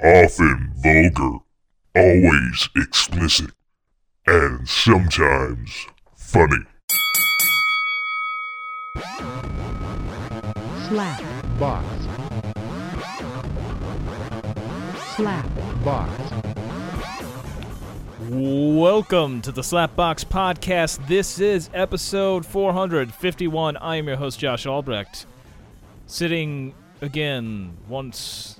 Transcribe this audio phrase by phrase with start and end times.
[0.00, 1.38] often vulgar,
[1.96, 3.50] always explicit,
[4.26, 5.86] and sometimes
[6.16, 6.64] funny.
[10.88, 11.20] slap
[11.58, 11.86] box,
[15.16, 15.48] slap
[15.84, 16.32] box,
[18.30, 21.06] Welcome to the Slapbox Podcast.
[21.08, 23.76] This is episode 451.
[23.78, 25.26] I am your host, Josh Albrecht.
[26.06, 28.57] Sitting again, once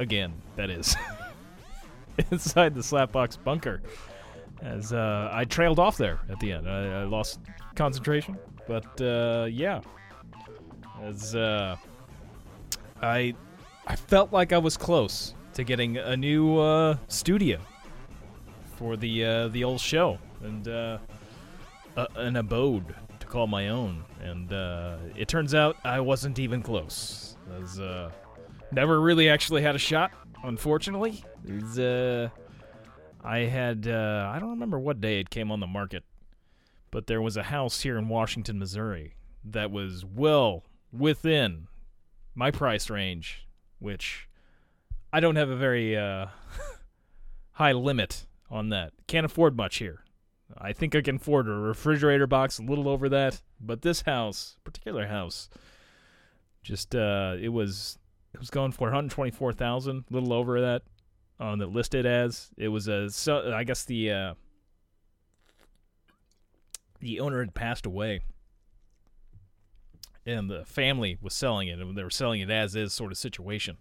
[0.00, 0.96] again, that is,
[2.32, 3.80] inside the Slapbox bunker.
[4.62, 6.68] As uh, I trailed off there at the end.
[6.68, 7.40] I, I lost
[7.76, 8.36] concentration.
[8.66, 9.80] But uh, yeah.
[11.02, 11.76] As uh,
[13.00, 13.34] I,
[13.86, 17.58] I felt like I was close to getting a new uh, studio
[18.76, 20.98] for the uh, the old show and uh,
[21.96, 24.04] a, an abode to call my own.
[24.22, 24.52] And
[25.16, 27.36] it turns out I wasn't even close.
[27.50, 28.10] Uh,
[28.72, 31.22] never really actually had a shot, unfortunately.
[31.78, 32.28] Uh,
[33.22, 36.04] I had uh, I don't remember what day it came on the market,
[36.90, 41.68] but there was a house here in Washington, Missouri, that was well within
[42.34, 43.46] my price range,
[43.78, 44.28] which
[45.12, 46.26] I don't have a very uh,
[47.52, 48.92] high limit on that.
[49.06, 50.04] Can't afford much here.
[50.58, 54.56] I think I can afford a refrigerator box a little over that, but this house,
[54.64, 55.48] particular house,
[56.62, 57.98] just uh, it was
[58.32, 60.82] it was going for 124,000, a little over that
[61.38, 62.50] on the listed as.
[62.56, 64.34] It was a so I guess the uh,
[67.00, 68.20] the owner had passed away.
[70.26, 73.16] And the family was selling it, and they were selling it as is sort of
[73.16, 73.78] situation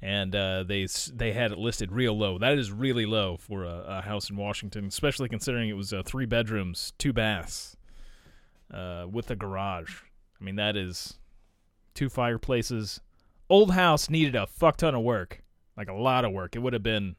[0.00, 2.38] and uh, they they had it listed real low.
[2.38, 6.02] That is really low for a, a house in Washington, especially considering it was uh,
[6.04, 7.76] three bedrooms, two baths,
[8.72, 10.02] uh, with a garage.
[10.40, 11.18] I mean, that is
[11.94, 13.00] two fireplaces.
[13.50, 15.42] Old house needed a fuck ton of work,
[15.76, 16.54] like a lot of work.
[16.54, 17.16] It would have been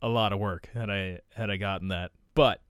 [0.00, 2.12] a lot of work had I had I gotten that.
[2.34, 2.60] But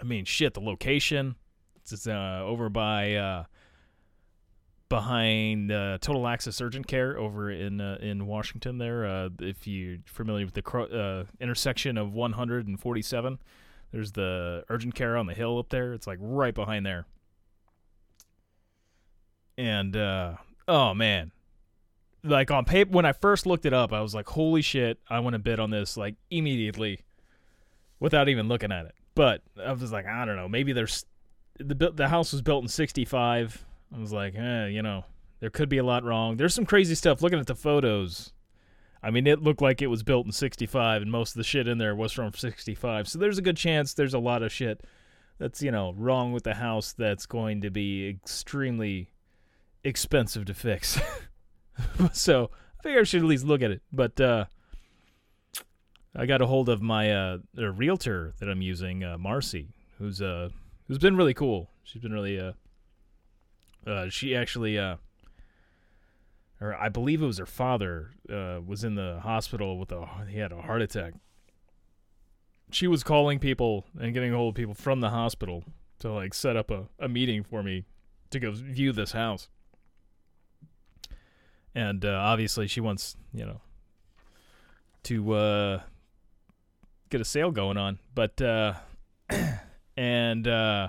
[0.00, 1.36] I mean, shit, the location.
[1.76, 3.14] It's uh, over by.
[3.14, 3.44] Uh,
[4.94, 8.78] behind uh, Total Access Urgent Care over in uh, in Washington.
[8.78, 13.38] There, uh, if you're familiar with the cro- uh, intersection of 147,
[13.90, 15.94] there's the urgent care on the hill up there.
[15.94, 17.06] It's like right behind there.
[19.58, 21.32] And oh man,
[22.24, 24.98] like on paper, when I first looked it up, I was like, "Holy shit!
[25.08, 27.00] I want to bid on this like immediately,
[28.00, 30.48] without even looking at it." But I was like, I don't know.
[30.48, 31.04] Maybe there's
[31.58, 33.64] the the house was built in '65.
[33.94, 35.04] I was like, eh, you know,
[35.40, 36.36] there could be a lot wrong.
[36.36, 37.22] There's some crazy stuff.
[37.22, 38.32] Looking at the photos,
[39.02, 41.68] I mean, it looked like it was built in '65, and most of the shit
[41.68, 43.06] in there was from '65.
[43.06, 44.82] So there's a good chance there's a lot of shit
[45.38, 49.10] that's you know wrong with the house that's going to be extremely
[49.84, 50.98] expensive to fix.
[52.12, 53.82] so I figure I should at least look at it.
[53.92, 54.46] But uh,
[56.14, 59.68] I got a hold of my uh, realtor that I'm using, uh, Marcy,
[59.98, 60.50] who's uh
[60.86, 61.70] who's been really cool.
[61.82, 62.52] She's been really uh
[63.86, 64.96] uh, she actually, uh,
[66.60, 70.38] or I believe it was her father, uh, was in the hospital with a he
[70.38, 71.14] had a heart attack.
[72.70, 75.64] She was calling people and getting a hold of people from the hospital
[76.00, 77.84] to like set up a, a meeting for me
[78.30, 79.48] to go view this house.
[81.74, 83.60] And uh, obviously, she wants you know
[85.04, 85.80] to uh,
[87.10, 88.74] get a sale going on, but uh,
[89.96, 90.88] and uh,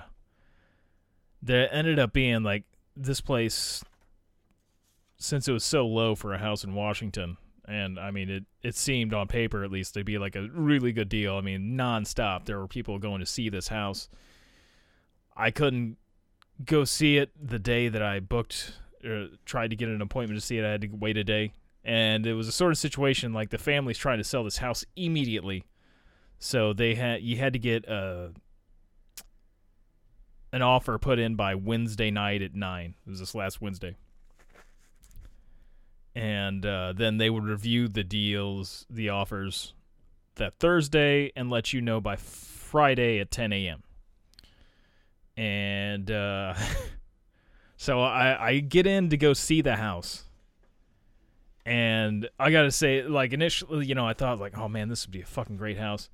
[1.42, 2.64] there ended up being like
[2.96, 3.84] this place
[5.18, 7.36] since it was so low for a house in Washington
[7.66, 10.92] and I mean it it seemed on paper at least to be like a really
[10.92, 11.36] good deal.
[11.36, 14.08] I mean nonstop there were people going to see this house.
[15.36, 15.98] I couldn't
[16.64, 18.74] go see it the day that I booked
[19.44, 20.64] tried to get an appointment to see it.
[20.64, 21.52] I had to wait a day
[21.86, 24.84] and it was a sort of situation like the family's trying to sell this house
[24.96, 25.64] immediately.
[26.40, 28.32] So they had you had to get a
[30.52, 32.94] an offer put in by Wednesday night at nine.
[33.06, 33.94] It was this last Wednesday,
[36.14, 39.72] and uh, then they would review the deals, the offers,
[40.34, 43.84] that Thursday, and let you know by Friday at ten a.m.
[45.36, 46.54] And uh,
[47.76, 50.24] so I, I get in to go see the house,
[51.64, 55.12] and I gotta say, like initially, you know, I thought like, oh man, this would
[55.12, 56.10] be a fucking great house,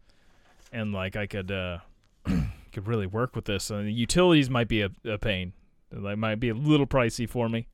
[0.73, 1.51] and like I could.
[1.51, 1.79] Uh,
[2.73, 3.71] could really work with this.
[3.71, 5.53] And utilities might be a, a pain.
[5.91, 7.69] They might be a little pricey for me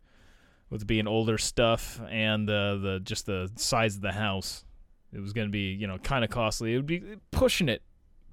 [0.70, 4.64] with being older stuff and uh, the just the size of the house.
[5.12, 6.75] It was to be you know kind of costly.
[6.75, 7.82] It would be pushing it,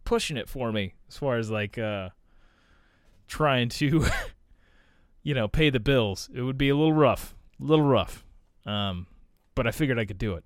[0.04, 2.10] pushing it for me as far as like uh,
[3.28, 4.06] trying to
[5.26, 6.30] you know pay the bills.
[6.34, 8.24] It would be a little rough, a little rough.
[8.66, 9.08] Um,
[9.56, 10.46] but I figured I could do it.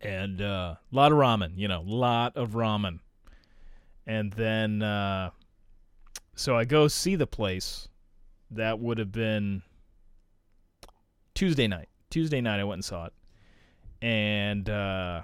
[0.00, 1.52] and uh, a lot of ramen.
[1.56, 2.98] You know, lot of ramen.
[4.06, 5.30] And then, uh,
[6.36, 7.88] so I go see the place.
[8.50, 9.62] That would have been
[11.34, 11.88] Tuesday night.
[12.10, 13.12] Tuesday night, I went and saw it,
[14.00, 15.22] and uh,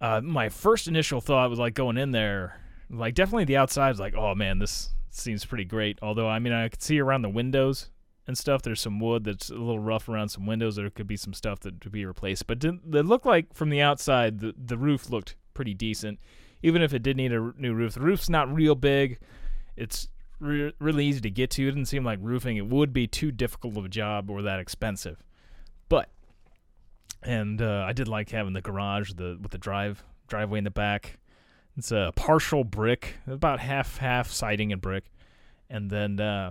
[0.00, 2.60] uh, my first initial thought was like going in there,
[2.90, 5.98] like definitely the outside was like, oh man, this seems pretty great.
[6.02, 7.90] Although I mean, I could see around the windows
[8.26, 8.62] and stuff.
[8.62, 10.76] There's some wood that's a little rough around some windows.
[10.76, 13.80] There could be some stuff that could be replaced, but it looked like from the
[13.80, 16.20] outside, the the roof looked pretty decent.
[16.62, 19.18] Even if it did need a new roof, the roof's not real big.
[19.76, 20.08] It's
[20.40, 21.62] re- really easy to get to.
[21.62, 24.60] It didn't seem like roofing it would be too difficult of a job or that
[24.60, 25.22] expensive.
[25.88, 26.10] But
[27.22, 30.70] and uh, I did like having the garage the with the drive driveway in the
[30.70, 31.18] back.
[31.78, 35.04] It's a partial brick, about half half siding and brick,
[35.70, 36.50] and then uh,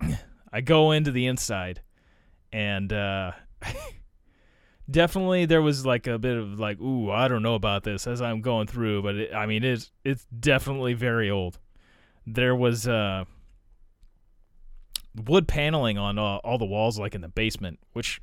[0.52, 1.82] I go into the inside,
[2.50, 3.32] and uh,
[4.90, 8.22] definitely there was like a bit of like, ooh, I don't know about this as
[8.22, 11.58] I'm going through, but it, I mean it's it's definitely very old.
[12.26, 13.26] There was uh,
[15.26, 18.22] wood paneling on uh, all the walls, like in the basement, which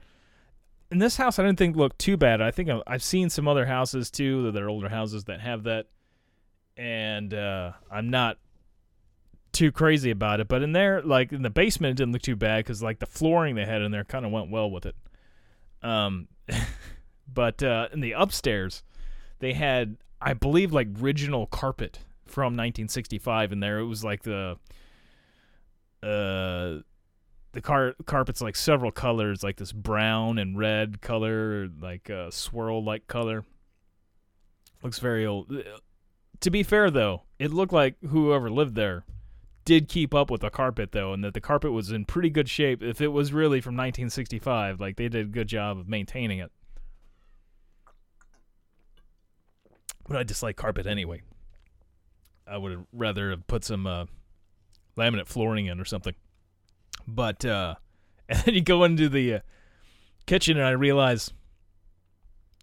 [0.89, 2.41] in this house I didn't think looked too bad.
[2.41, 5.85] I think I've seen some other houses too that are older houses that have that,
[6.79, 8.37] and uh, I'm not
[9.51, 10.47] too crazy about it.
[10.47, 13.05] But in there, like in the basement, it didn't look too bad because like the
[13.05, 14.95] flooring they had in there kind of went well with it.
[15.83, 16.29] Um,
[17.33, 18.83] but uh, in the upstairs,
[19.39, 23.79] they had I believe like original carpet from 1965 in there.
[23.79, 24.57] It was like the
[26.01, 26.79] uh
[27.51, 32.81] the car carpet's like several colors, like this brown and red color, like a swirl
[32.81, 33.43] like color.
[34.81, 35.51] Looks very old.
[36.41, 39.05] To be fair though, it looked like whoever lived there
[39.65, 42.49] did keep up with the carpet though, and that the carpet was in pretty good
[42.49, 42.81] shape.
[42.81, 46.51] If it was really from 1965, like they did a good job of maintaining it.
[50.07, 51.21] But I dislike carpet anyway.
[52.47, 54.05] I would rather have put some uh,
[54.97, 56.15] laminate flooring in or something.
[57.07, 57.75] But uh,
[58.29, 59.39] and then you go into the uh,
[60.25, 61.31] kitchen and I realize,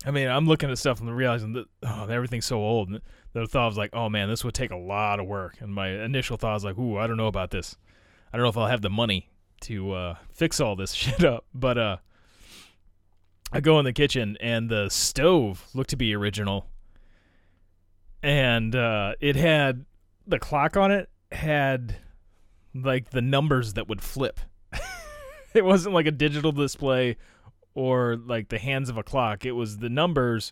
[0.05, 2.89] I mean, I'm looking at stuff and realizing that oh, everything's so old.
[2.89, 3.01] And
[3.33, 5.57] the thought was like, oh man, this would take a lot of work.
[5.61, 7.77] And my initial thought was like, ooh, I don't know about this.
[8.33, 9.31] I don't know if I'll have the money
[9.63, 11.47] to uh, fix all this shit up.
[11.55, 11.97] But uh,
[13.53, 16.67] I go in the kitchen and the stove looked to be original,
[18.23, 19.85] and uh, it had
[20.27, 21.97] the clock on it had
[22.75, 24.41] like the numbers that would flip.
[25.55, 27.17] it wasn't like a digital display
[27.77, 29.45] or like the hands of a clock.
[29.45, 30.51] It was the numbers,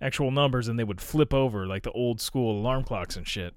[0.00, 3.54] actual numbers, and they would flip over like the old school alarm clocks and shit.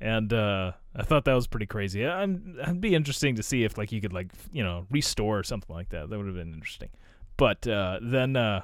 [0.00, 2.06] And uh, I thought that was pretty crazy.
[2.06, 5.42] I'm, it'd be interesting to see if like you could like you know restore or
[5.42, 6.10] something like that.
[6.10, 6.90] That would have been interesting.
[7.38, 8.62] But uh, then uh,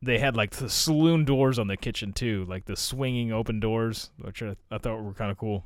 [0.00, 4.10] they had like the saloon doors on the kitchen too, like the swinging open doors,
[4.18, 5.64] which I, I thought were kind of cool.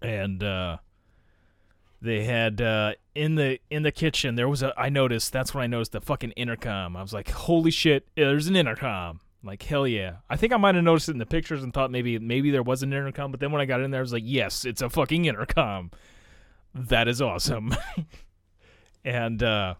[0.00, 0.76] And uh,
[2.00, 5.64] they had uh, in the in the kitchen there was a I noticed that's when
[5.64, 6.96] I noticed the fucking intercom.
[6.96, 9.20] I was like, holy shit, there's an intercom.
[9.42, 10.16] Like hell yeah.
[10.28, 12.62] I think I might have noticed it in the pictures and thought maybe maybe there
[12.62, 14.82] was an intercom, but then when I got in there I was like, yes, it's
[14.82, 15.90] a fucking intercom.
[16.74, 17.74] That is awesome.
[19.04, 19.74] and uh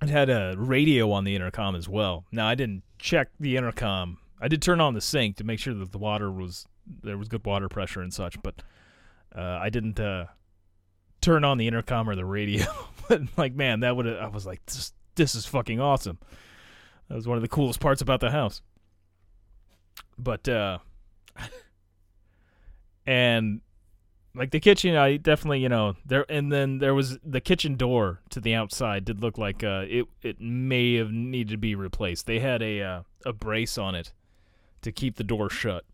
[0.00, 2.24] it had a radio on the intercom as well.
[2.30, 4.18] Now I didn't check the intercom.
[4.40, 6.66] I did turn on the sink to make sure that the water was
[7.02, 8.62] there was good water pressure and such, but
[9.34, 10.26] uh, I didn't uh,
[11.20, 12.64] turn on the intercom or the radio.
[13.08, 16.18] but like, man, that would I was like, this, this is fucking awesome.
[17.08, 18.62] That was one of the coolest parts about the house.
[20.18, 20.78] But uh
[23.06, 23.60] and
[24.34, 28.20] like the kitchen I definitely, you know, there and then there was the kitchen door
[28.30, 32.26] to the outside did look like uh it it may have needed to be replaced.
[32.26, 34.12] They had a uh, a brace on it
[34.82, 35.84] to keep the door shut.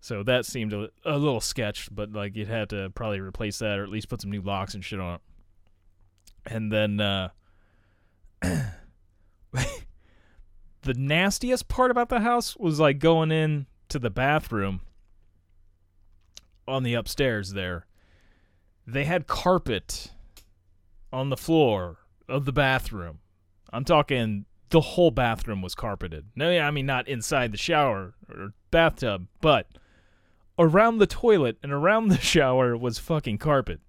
[0.00, 3.78] So that seemed a, a little sketch, but like you'd have to probably replace that
[3.78, 5.20] or at least put some new locks and shit on it.
[6.46, 7.30] And then uh,
[8.42, 8.64] the
[10.94, 14.80] nastiest part about the house was like going in to the bathroom
[16.66, 17.86] on the upstairs there.
[18.86, 20.12] They had carpet
[21.12, 23.18] on the floor of the bathroom.
[23.72, 26.26] I'm talking the whole bathroom was carpeted.
[26.36, 29.66] No, yeah, I mean not inside the shower or bathtub, but
[30.58, 33.80] around the toilet and around the shower was fucking carpet.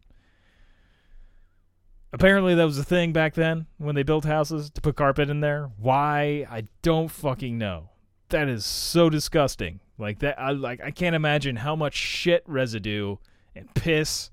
[2.12, 5.42] Apparently that was a thing back then when they built houses to put carpet in
[5.42, 5.70] there.
[5.78, 6.46] Why?
[6.50, 7.90] I don't fucking know.
[8.30, 9.80] That is so disgusting.
[9.98, 13.18] Like that I like I can't imagine how much shit residue
[13.56, 14.32] and piss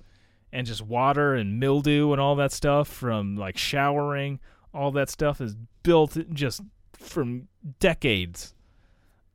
[0.52, 4.40] and just water and mildew and all that stuff from like showering,
[4.73, 6.62] all that stuff is built just
[6.93, 7.49] from
[7.81, 8.55] decades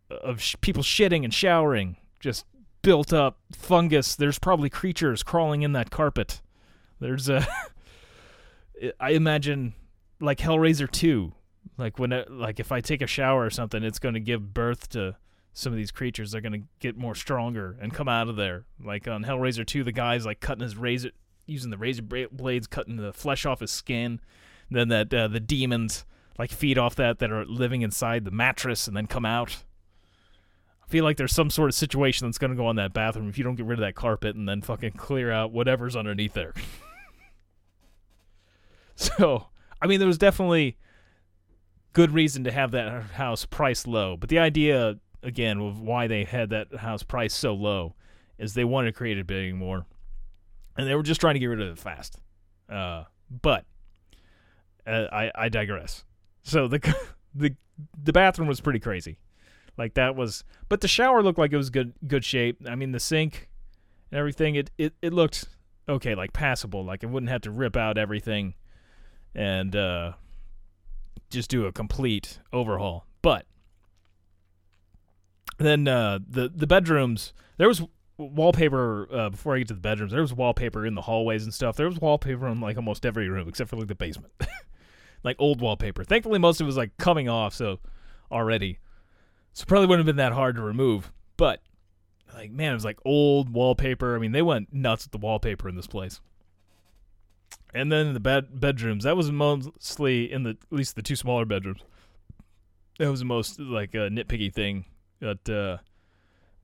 [0.10, 2.46] of sh- people shitting and showering, just
[2.82, 4.16] built up fungus.
[4.16, 6.42] There's probably creatures crawling in that carpet.
[7.00, 7.48] There's a.
[9.00, 9.74] I imagine
[10.20, 11.34] like Hellraiser 2.
[11.78, 14.54] Like when it, like if I take a shower or something, it's going to give
[14.54, 15.16] birth to
[15.54, 16.32] some of these creatures.
[16.32, 18.66] They're going to get more stronger and come out of there.
[18.84, 21.12] Like on Hellraiser 2, the guy's like cutting his razor
[21.48, 24.22] using the razor blades cutting the flesh off his skin.
[24.70, 26.06] then that uh, the demons
[26.38, 29.64] like feed off that that are living inside the mattress and then come out.
[30.92, 33.38] Feel like there's some sort of situation that's going to go on that bathroom if
[33.38, 36.54] you don't get rid of that carpet and then fucking clear out whatever's underneath there.
[38.96, 39.48] so,
[39.82, 40.76] I mean, there was definitely
[41.94, 46.26] good reason to have that house priced low, but the idea again of why they
[46.26, 47.96] had that house priced so low
[48.38, 49.86] is they wanted to create a bidding more,
[50.78, 52.20] and they were just trying to get rid of it fast.
[52.70, 53.64] Uh, but
[54.86, 56.04] uh, I I digress.
[56.44, 56.80] So the
[57.36, 57.56] the
[58.04, 59.18] the bathroom was pretty crazy,
[59.78, 60.44] like that was.
[60.70, 62.62] But the shower looked like it was good good shape.
[62.68, 63.50] I mean the sink
[64.12, 64.56] and everything.
[64.56, 65.46] It it it looked
[65.88, 66.84] okay, like passable.
[66.84, 68.56] Like I wouldn't have to rip out everything
[69.34, 70.14] and uh,
[71.30, 73.06] just do a complete overhaul.
[73.22, 73.46] But
[75.58, 77.82] then uh, the the bedrooms there was
[78.18, 80.12] wallpaper uh, before I get to the bedrooms.
[80.12, 81.76] There was wallpaper in the hallways and stuff.
[81.76, 84.34] There was wallpaper in like almost every room except for like the basement,
[85.24, 86.04] like old wallpaper.
[86.04, 87.80] Thankfully, most of it was like coming off, so
[88.32, 88.80] already,
[89.54, 91.12] so probably wouldn't have been that hard to remove.
[91.38, 91.62] But
[92.34, 94.16] like man, it was like old wallpaper.
[94.16, 96.22] I mean, they went nuts with the wallpaper in this place.
[97.74, 101.16] And then in the bed bedrooms, that was mostly in the at least the two
[101.16, 101.82] smaller bedrooms.
[103.00, 104.86] That was the most like a nitpicky thing
[105.20, 105.78] that uh,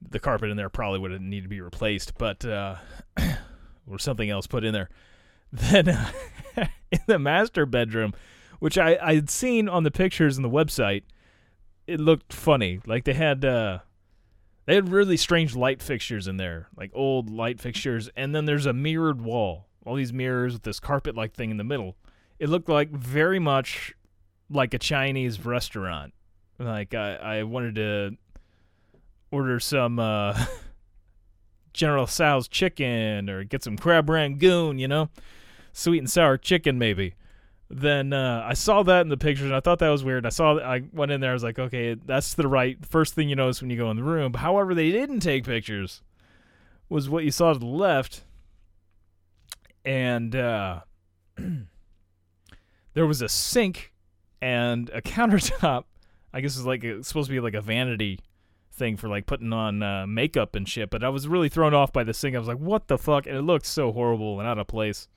[0.02, 2.76] the carpet in there probably would need to be replaced, but uh,
[3.90, 4.90] or something else put in there.
[5.50, 6.10] Then uh,
[6.92, 8.14] in the master bedroom,
[8.60, 11.04] which I I'd seen on the pictures in the website,
[11.88, 12.82] it looked funny.
[12.86, 13.80] Like they had uh,
[14.66, 18.66] they had really strange light fixtures in there, like old light fixtures, and then there's
[18.66, 19.66] a mirrored wall.
[19.86, 21.96] All these mirrors with this carpet-like thing in the middle.
[22.40, 23.96] It looked like very much
[24.50, 26.14] like a Chinese restaurant.
[26.60, 28.18] Like I, I wanted to
[29.32, 30.46] order some uh,
[31.74, 35.10] General Tso's chicken or get some crab rangoon, you know,
[35.72, 37.14] sweet and sour chicken maybe.
[37.70, 40.26] Then uh, I saw that in the pictures and I thought that was weird.
[40.26, 41.32] I saw that I went in there.
[41.32, 43.98] I was like, okay, that's the right first thing you notice when you go in
[43.98, 44.34] the room.
[44.34, 46.02] However, they didn't take pictures.
[46.90, 48.24] Was what you saw to the left,
[49.84, 50.82] and uh,
[52.94, 53.92] there was a sink
[54.42, 55.84] and a countertop.
[56.34, 58.20] I guess it's like it's supposed to be like a vanity
[58.72, 60.90] thing for like putting on uh, makeup and shit.
[60.90, 62.38] But I was really thrown off by the sink.
[62.38, 65.10] I was like, "What the fuck?" And it looked so horrible and out of place.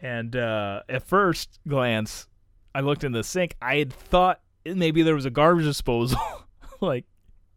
[0.00, 2.28] And uh, at first glance,
[2.74, 3.56] I looked in the sink.
[3.60, 6.20] I had thought maybe there was a garbage disposal,
[6.80, 7.04] like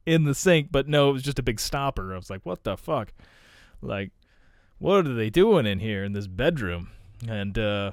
[0.05, 2.13] in the sink, but no, it was just a big stopper.
[2.13, 3.13] I was like, "What the fuck?"
[3.81, 4.11] Like,
[4.79, 6.89] what are they doing in here in this bedroom?
[7.27, 7.91] And uh,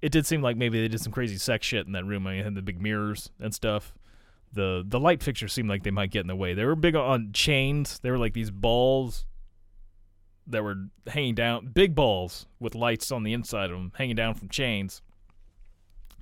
[0.00, 2.26] it did seem like maybe they did some crazy sex shit in that room.
[2.26, 3.92] I had the big mirrors and stuff
[4.52, 6.54] the the light fixtures seemed like they might get in the way.
[6.54, 7.98] They were big on chains.
[8.00, 9.26] They were like these balls
[10.50, 14.34] that were hanging down, big balls with lights on the inside of them, hanging down
[14.34, 15.02] from chains.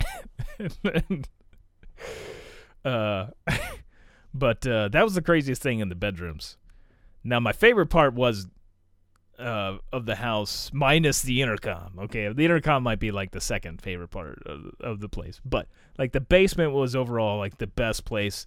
[0.84, 1.28] and,
[2.84, 3.26] uh,
[4.34, 6.56] but uh, that was the craziest thing in the bedrooms.
[7.24, 8.46] Now, my favorite part was
[9.38, 11.98] uh, of the house minus the intercom.
[11.98, 15.68] Okay, the intercom might be like the second favorite part of, of the place, but
[15.98, 18.46] like the basement was overall like the best place.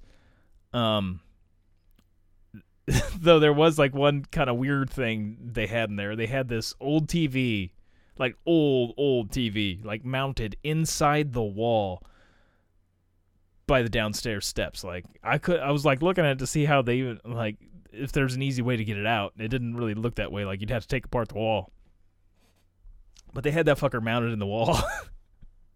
[0.74, 1.22] Um,
[3.22, 6.16] though there was like one kind of weird thing they had in there.
[6.16, 7.72] They had this old TV,
[8.18, 12.04] like old old TV, like mounted inside the wall
[13.68, 14.84] by the downstairs steps.
[14.84, 17.58] Like I could, I was like looking at it to see how they even like
[17.94, 19.34] if there's an easy way to get it out.
[19.38, 20.44] It didn't really look that way.
[20.44, 21.72] Like you'd have to take apart the wall.
[23.34, 24.80] But they had that fucker mounted in the wall.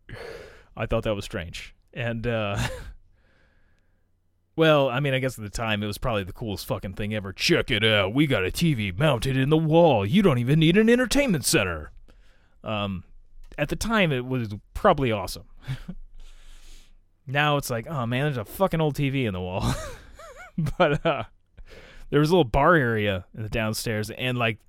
[0.76, 1.76] I thought that was strange.
[1.94, 2.58] And uh
[4.58, 7.14] Well, I mean, I guess at the time it was probably the coolest fucking thing
[7.14, 7.34] ever.
[7.34, 8.14] Check it out.
[8.14, 10.06] We got a TV mounted in the wall.
[10.06, 11.92] You don't even need an entertainment center.
[12.64, 13.04] Um
[13.58, 15.46] at the time it was probably awesome.
[17.28, 19.74] now it's like, oh man, there's a fucking old TV in the wall.
[20.78, 21.24] but uh
[22.10, 24.60] there was a little bar area in the downstairs and like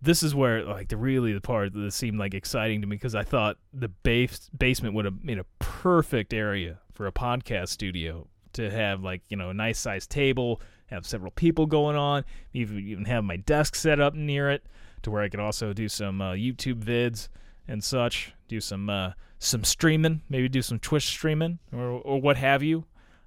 [0.00, 3.14] this is where like the really the part that seemed like exciting to me because
[3.14, 8.26] I thought the base basement would have made a perfect area for a podcast studio
[8.54, 12.78] to have like you know a nice sized table, have several people going on, even
[12.80, 14.64] even have my desk set up near it
[15.02, 17.28] to where I could also do some uh, YouTube vids
[17.68, 22.36] and such, do some uh, some streaming, maybe do some Twitch streaming or or what
[22.36, 22.84] have you.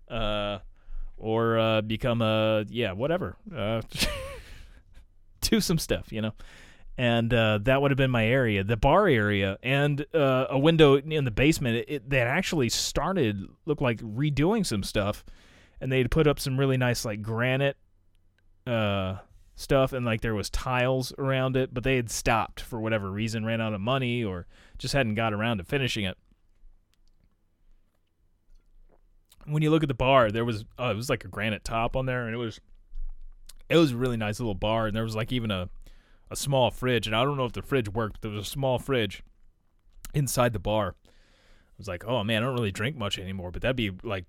[0.09, 0.59] uh,
[1.17, 3.37] or uh, become a yeah whatever.
[3.55, 3.81] Uh,
[5.41, 6.33] do some stuff, you know.
[6.97, 10.95] And uh, that would have been my area, the bar area, and uh, a window
[10.95, 11.83] in the basement.
[11.89, 15.25] It, that actually started looked like redoing some stuff,
[15.81, 17.75] and they'd put up some really nice like granite
[18.65, 19.17] uh,
[19.55, 23.45] stuff, and like there was tiles around it, but they had stopped for whatever reason,
[23.45, 24.47] ran out of money, or
[24.77, 26.17] just hadn't got around to finishing it.
[29.45, 31.97] When you look at the bar, there was uh, it was like a granite top
[31.97, 32.61] on there, and it was
[33.67, 35.69] it was a really nice little bar, and there was like even a
[36.29, 38.49] a small fridge, and I don't know if the fridge worked, but there was a
[38.49, 39.23] small fridge
[40.13, 40.95] inside the bar.
[41.05, 44.25] I was like, oh man, I don't really drink much anymore, but that'd be like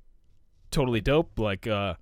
[0.71, 1.39] totally dope.
[1.39, 1.95] Like, uh,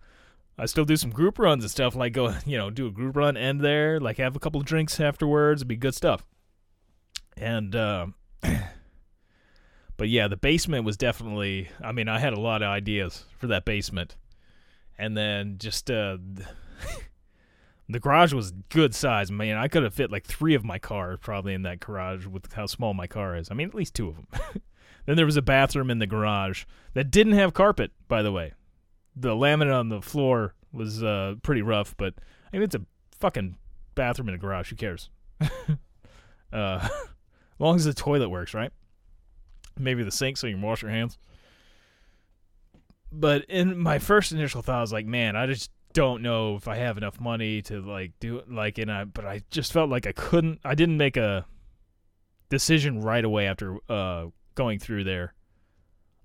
[0.57, 3.17] I still do some group runs and stuff, like go, you know, do a group
[3.17, 6.27] run, end there, like have a couple of drinks afterwards, it'd be good stuff.
[7.37, 8.07] And, uh,
[9.97, 13.49] but yeah, the basement was definitely, I mean, I had a lot of ideas for
[13.49, 14.17] that basement.
[14.97, 16.19] And then just, uh,
[17.89, 19.57] The garage was good size, man.
[19.57, 22.67] I could have fit like three of my cars probably in that garage with how
[22.67, 23.51] small my car is.
[23.51, 24.63] I mean, at least two of them.
[25.07, 26.65] then there was a bathroom in the garage
[26.95, 28.55] that didn't have carpet, by the way.
[29.15, 32.15] The laminate on the floor was uh, pretty rough, but
[32.53, 32.87] I mean, it's a
[33.21, 33.57] fucking
[33.95, 34.71] bathroom in a garage.
[34.71, 35.11] Who cares?
[35.41, 35.47] uh,
[36.53, 36.91] as
[37.59, 38.73] long as the toilet works, right?
[39.79, 41.19] Maybe the sink so you can wash your hands.
[43.13, 46.69] But in my first initial thought, I was like, man, I just don't know if
[46.69, 49.89] I have enough money to like do it like and I but I just felt
[49.89, 51.47] like I couldn't I didn't make a
[52.51, 55.35] decision right away after uh going through there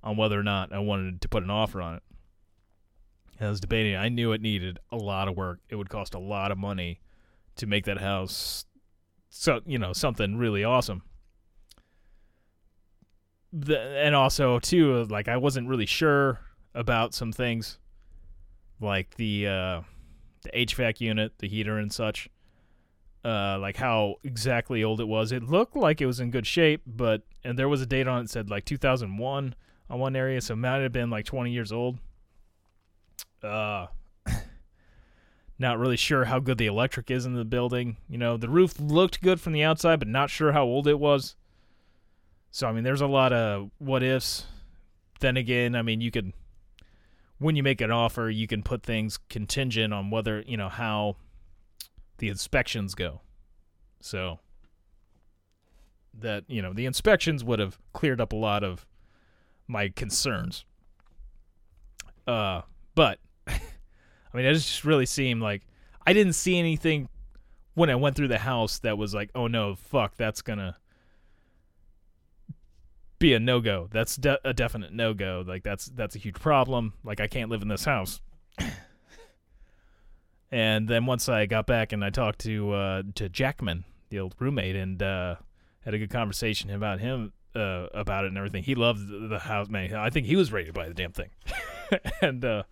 [0.04, 2.04] on whether or not I wanted to put an offer on it.
[3.40, 3.96] I was debating.
[3.96, 5.60] I knew it needed a lot of work.
[5.70, 7.00] It would cost a lot of money
[7.56, 8.66] to make that house
[9.30, 11.04] so you know something really awesome.
[13.54, 16.40] The, and also too like I wasn't really sure
[16.74, 17.78] about some things
[18.80, 19.82] like the uh,
[20.44, 22.30] the HVAC unit, the heater and such.
[23.24, 25.34] Uh, like how exactly old it was.
[25.34, 28.20] It looked like it was in good shape, but and there was a date on
[28.20, 29.56] it that said like 2001
[29.90, 31.98] on one area, so it might have been like 20 years old.
[33.44, 33.88] Uh,
[35.60, 37.98] not really sure how good the electric is in the building.
[38.08, 41.00] You know, the roof looked good from the outside, but not sure how old it
[41.00, 41.36] was.
[42.52, 44.46] So I mean, there's a lot of what ifs.
[45.20, 46.32] Then again, I mean, you could
[47.40, 51.16] when you make an offer, you can put things contingent on whether, you know, how
[52.18, 53.22] the inspections go.
[54.02, 54.40] So
[56.14, 58.86] that, you know, the inspections would have cleared up a lot of
[59.68, 60.66] my concerns.
[62.28, 62.62] Uh,
[62.94, 63.58] but I
[64.34, 65.66] mean, it just really seemed like
[66.06, 67.08] I didn't see anything
[67.74, 70.76] when I went through the house that was like, "Oh no, fuck, that's going to
[73.20, 73.88] be a no go.
[73.92, 75.44] That's de- a definite no go.
[75.46, 76.94] Like that's that's a huge problem.
[77.04, 78.22] Like I can't live in this house.
[80.52, 84.36] and then once I got back and I talked to uh, to Jackman, the old
[84.40, 85.36] roommate, and uh,
[85.82, 88.64] had a good conversation about him uh, about it and everything.
[88.64, 89.70] He loved the house.
[89.70, 91.30] Man, I think he was to buy the damn thing.
[92.22, 92.64] and uh,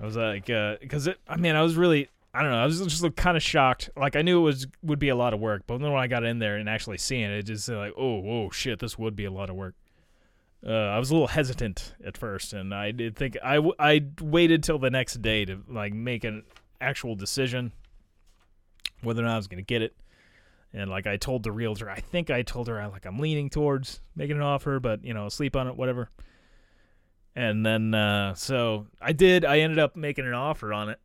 [0.00, 1.14] I was like, because uh.
[1.28, 2.58] I mean, I was really I don't know.
[2.60, 3.90] I was just kind of shocked.
[3.96, 6.08] Like I knew it was would be a lot of work, but then when I
[6.08, 9.14] got in there and actually seeing it, it just like, oh, oh shit, this would
[9.14, 9.76] be a lot of work.
[10.66, 14.06] Uh, I was a little hesitant at first, and I did think I, w- I
[14.20, 16.42] waited till the next day to like make an
[16.80, 17.72] actual decision
[19.02, 19.94] whether or not I was gonna get it.
[20.72, 24.00] And like I told the realtor, I think I told her like I'm leaning towards
[24.16, 26.10] making an offer, but you know, sleep on it, whatever.
[27.36, 29.44] And then uh, so I did.
[29.44, 30.98] I ended up making an offer on it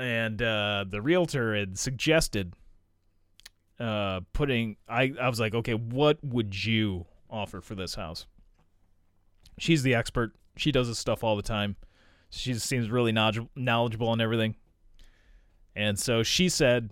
[0.00, 2.54] and uh, the realtor had suggested
[3.78, 4.76] uh, putting.
[4.88, 8.26] I I was like, okay, what would you offer for this house?
[9.58, 10.32] She's the expert.
[10.56, 11.76] She does this stuff all the time.
[12.30, 14.56] She seems really knowledgeable on everything.
[15.74, 16.90] And so she said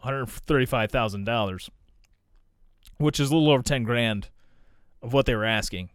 [0.00, 1.70] one hundred thirty-five thousand dollars,
[2.98, 4.28] which is a little over ten grand
[5.02, 5.90] of what they were asking,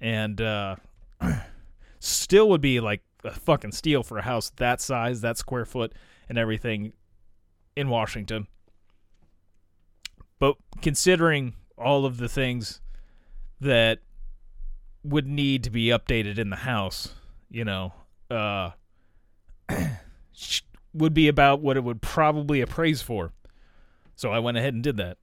[0.00, 0.76] and uh,
[2.00, 5.92] still would be like a fucking steal for a house that size, that square foot,
[6.28, 6.92] and everything
[7.76, 8.46] in Washington.
[10.38, 12.80] But considering all of the things
[13.60, 14.00] that
[15.02, 17.14] would need to be updated in the house,
[17.50, 17.92] you know,
[18.30, 18.70] uh,
[20.94, 23.32] would be about what it would probably appraise for.
[24.14, 25.18] So I went ahead and did that.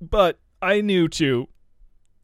[0.00, 1.48] But I knew too,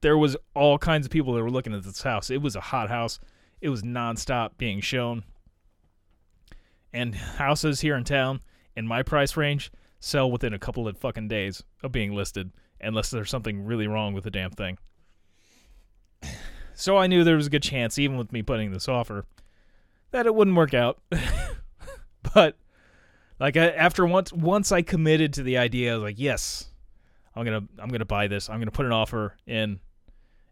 [0.00, 2.30] there was all kinds of people that were looking at this house.
[2.30, 3.18] It was a hot house.
[3.60, 5.24] It was nonstop being shown.
[6.92, 8.40] And houses here in town
[8.76, 13.10] in my price range sell within a couple of fucking days of being listed, unless
[13.10, 14.78] there's something really wrong with the damn thing.
[16.74, 19.26] so I knew there was a good chance, even with me putting this offer,
[20.12, 21.00] that it wouldn't work out.
[22.34, 22.56] but
[23.40, 26.68] like after once once I committed to the idea, I was like, yes,
[27.34, 28.48] I'm gonna I'm gonna buy this.
[28.48, 29.80] I'm gonna put an offer in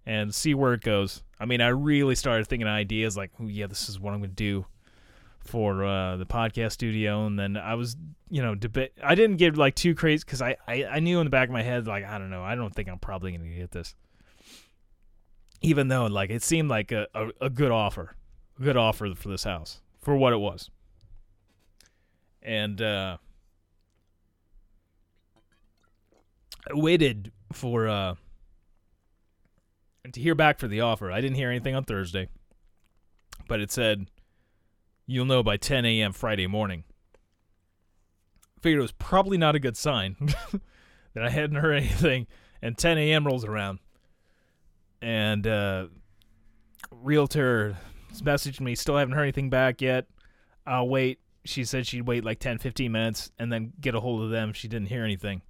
[0.07, 1.23] and see where it goes.
[1.39, 4.29] I mean, I really started thinking ideas like, oh, yeah, this is what I'm gonna
[4.29, 4.65] do
[5.41, 7.97] for uh, the podcast studio, and then I was,
[8.31, 8.93] you know, debate.
[9.03, 11.53] I didn't get like too crazy because I, I I knew in the back of
[11.53, 13.95] my head like I don't know, I don't think I'm probably gonna get this.
[15.61, 18.15] Even though like it seemed like a, a, a good offer,
[18.59, 20.71] a good offer for this house for what it was,
[22.43, 23.17] and uh,
[26.71, 28.15] I waited for uh
[30.13, 31.11] to hear back for the offer.
[31.11, 32.29] I didn't hear anything on Thursday,
[33.49, 34.11] but it said
[35.07, 36.13] you'll know by 10 a.m.
[36.13, 36.85] Friday morning.
[38.61, 40.17] Figured it was probably not a good sign
[41.15, 42.27] that I hadn't heard anything,
[42.63, 43.27] and 10 a.m.
[43.27, 43.79] rolls around,
[45.01, 45.87] and uh,
[46.91, 47.77] realtor
[48.23, 50.07] messaged me, still haven't heard anything back yet.
[50.67, 51.21] I'll wait.
[51.45, 54.53] She said she'd wait like 10, 15 minutes and then get a hold of them.
[54.53, 55.43] She didn't hear anything.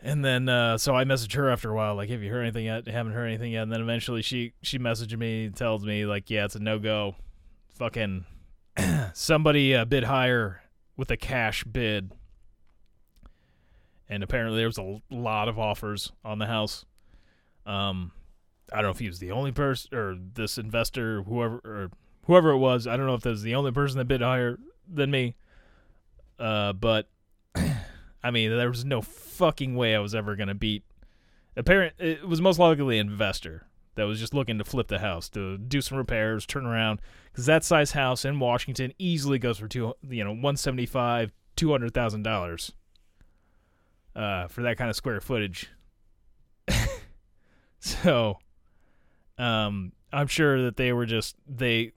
[0.00, 2.66] And then, uh, so I messaged her after a while, like, "Have you heard anything
[2.66, 2.86] yet?
[2.86, 6.44] Haven't heard anything yet." And then eventually, she she messaged me, tells me like, "Yeah,
[6.44, 7.16] it's a no go.
[7.74, 8.24] Fucking
[9.12, 10.62] somebody uh, bid higher
[10.96, 12.12] with a cash bid."
[14.08, 16.84] And apparently, there was a lot of offers on the house.
[17.66, 18.12] Um,
[18.72, 21.90] I don't know if he was the only person or this investor, whoever or
[22.26, 22.86] whoever it was.
[22.86, 25.34] I don't know if that was the only person that bid higher than me.
[26.38, 27.08] Uh, but
[28.22, 30.84] I mean, there was no fucking way I was ever gonna beat.
[31.56, 35.28] Apparent, it was most likely an investor that was just looking to flip the house,
[35.30, 37.00] to do some repairs, turn around,
[37.30, 41.32] because that size house in Washington easily goes for two, you know, one seventy five,
[41.56, 42.72] two hundred thousand dollars.
[44.14, 45.68] Uh, for that kind of square footage.
[47.78, 48.38] so,
[49.36, 51.92] um, I'm sure that they were just they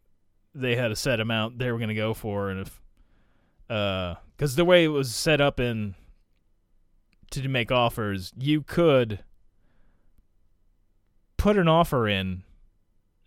[0.54, 2.82] they had a set amount they were gonna go for, and if
[3.70, 5.96] uh, because the way it was set up in
[7.32, 9.20] to make offers, you could
[11.38, 12.44] put an offer in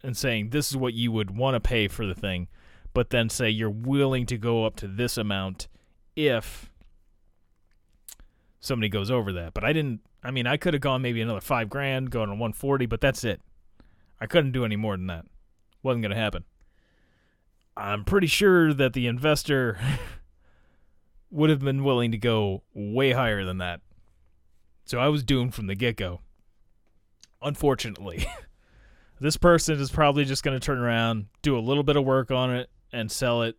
[0.03, 2.49] and saying this is what you would want to pay for the thing,
[2.93, 5.67] but then say you're willing to go up to this amount
[6.14, 6.71] if
[8.61, 9.55] somebody goes over that.
[9.55, 10.01] But I didn't.
[10.23, 13.25] I mean, I could have gone maybe another five grand, going on 140, but that's
[13.25, 13.40] it.
[14.21, 15.27] I couldn't do any more than that.
[15.83, 16.45] Wasn't going to happen.
[17.77, 19.79] I'm pretty sure that the investor
[21.31, 23.81] would have been willing to go way higher than that.
[24.85, 26.20] So I was doomed from the get go.
[27.40, 28.27] Unfortunately,
[29.20, 32.31] this person is probably just going to turn around, do a little bit of work
[32.31, 33.57] on it, and sell it,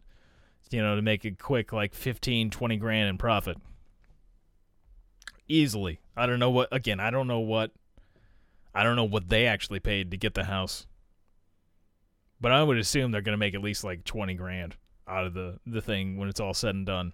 [0.69, 3.57] you know, to make a quick, like 15, 20 grand in profit.
[5.47, 5.99] Easily.
[6.15, 7.71] I don't know what, again, I don't know what,
[8.73, 10.85] I don't know what they actually paid to get the house.
[12.39, 14.75] But I would assume they're going to make at least like 20 grand
[15.07, 17.13] out of the, the thing when it's all said and done.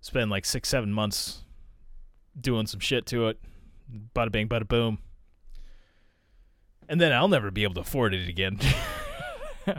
[0.00, 1.42] Spend like six, seven months
[2.40, 3.38] doing some shit to it.
[4.14, 4.98] Bada bing, bada boom.
[6.88, 8.58] And then I'll never be able to afford it again.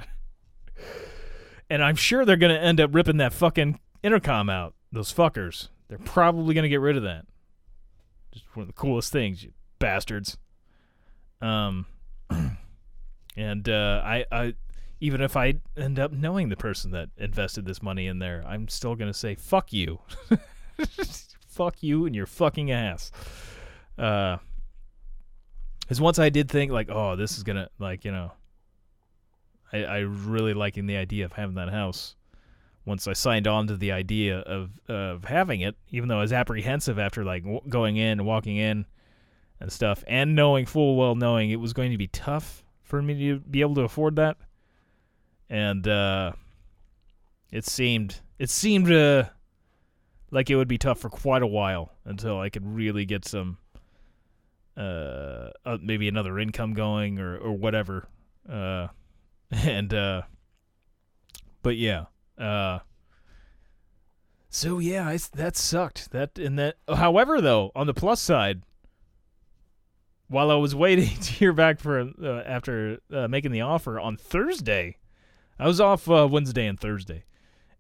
[1.70, 4.74] and I'm sure they're going to end up ripping that fucking intercom out.
[4.92, 5.70] Those fuckers.
[5.88, 7.26] They're probably going to get rid of that.
[8.32, 10.38] Just one of the coolest things, you bastards.
[11.42, 11.86] Um,
[13.36, 14.54] and uh, I, I,
[15.02, 18.70] even if I end up knowing the person that invested this money in there, I'm
[18.70, 20.00] still going to say, fuck you.
[21.52, 23.12] fuck you and your fucking ass.
[23.98, 24.38] Uh,
[25.82, 28.32] because once I did think like, oh, this is gonna like you know,
[29.74, 32.16] I I really liking the idea of having that house.
[32.86, 36.34] Once I signed on to the idea of of having it, even though I was
[36.34, 38.86] apprehensive after like w- going in and walking in
[39.60, 43.14] and stuff, and knowing full well knowing it was going to be tough for me
[43.28, 44.38] to be able to afford that,
[45.50, 46.32] and uh,
[47.52, 49.26] it seemed it seemed uh,
[50.32, 53.58] like it would be tough for quite a while until I could really get some
[54.78, 58.08] uh, uh maybe another income going or or whatever.
[58.50, 58.88] Uh
[59.52, 60.22] and uh
[61.62, 62.06] but yeah
[62.38, 62.80] uh
[64.50, 66.12] so yeah I, that sucked.
[66.12, 68.64] That and that however though on the plus side
[70.28, 74.16] while I was waiting to hear back for uh, after uh, making the offer on
[74.16, 74.98] Thursday
[75.60, 77.26] I was off uh, Wednesday and Thursday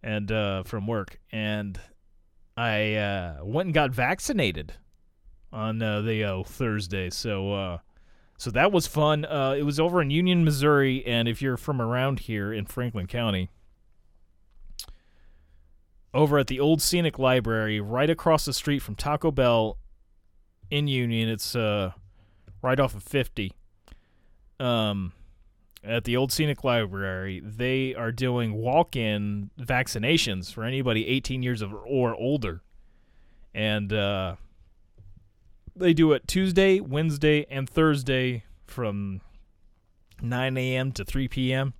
[0.03, 1.19] and uh from work.
[1.31, 1.79] And
[2.57, 4.73] I uh, went and got vaccinated
[5.51, 7.09] on uh, the uh, Thursday.
[7.09, 7.77] So uh,
[8.37, 9.25] so that was fun.
[9.25, 13.07] Uh, it was over in Union, Missouri, and if you're from around here in Franklin
[13.07, 13.49] County,
[16.13, 19.77] over at the Old Scenic Library, right across the street from Taco Bell
[20.69, 21.91] in Union, it's uh,
[22.61, 23.53] right off of 50.
[24.59, 25.13] um,
[25.83, 31.73] at the old scenic library, they are doing walk-in vaccinations for anybody 18 years of,
[31.73, 32.61] or older,
[33.53, 34.35] and uh,
[35.75, 39.21] they do it Tuesday, Wednesday, and Thursday from
[40.21, 40.91] 9 a.m.
[40.93, 41.73] to 3 p.m.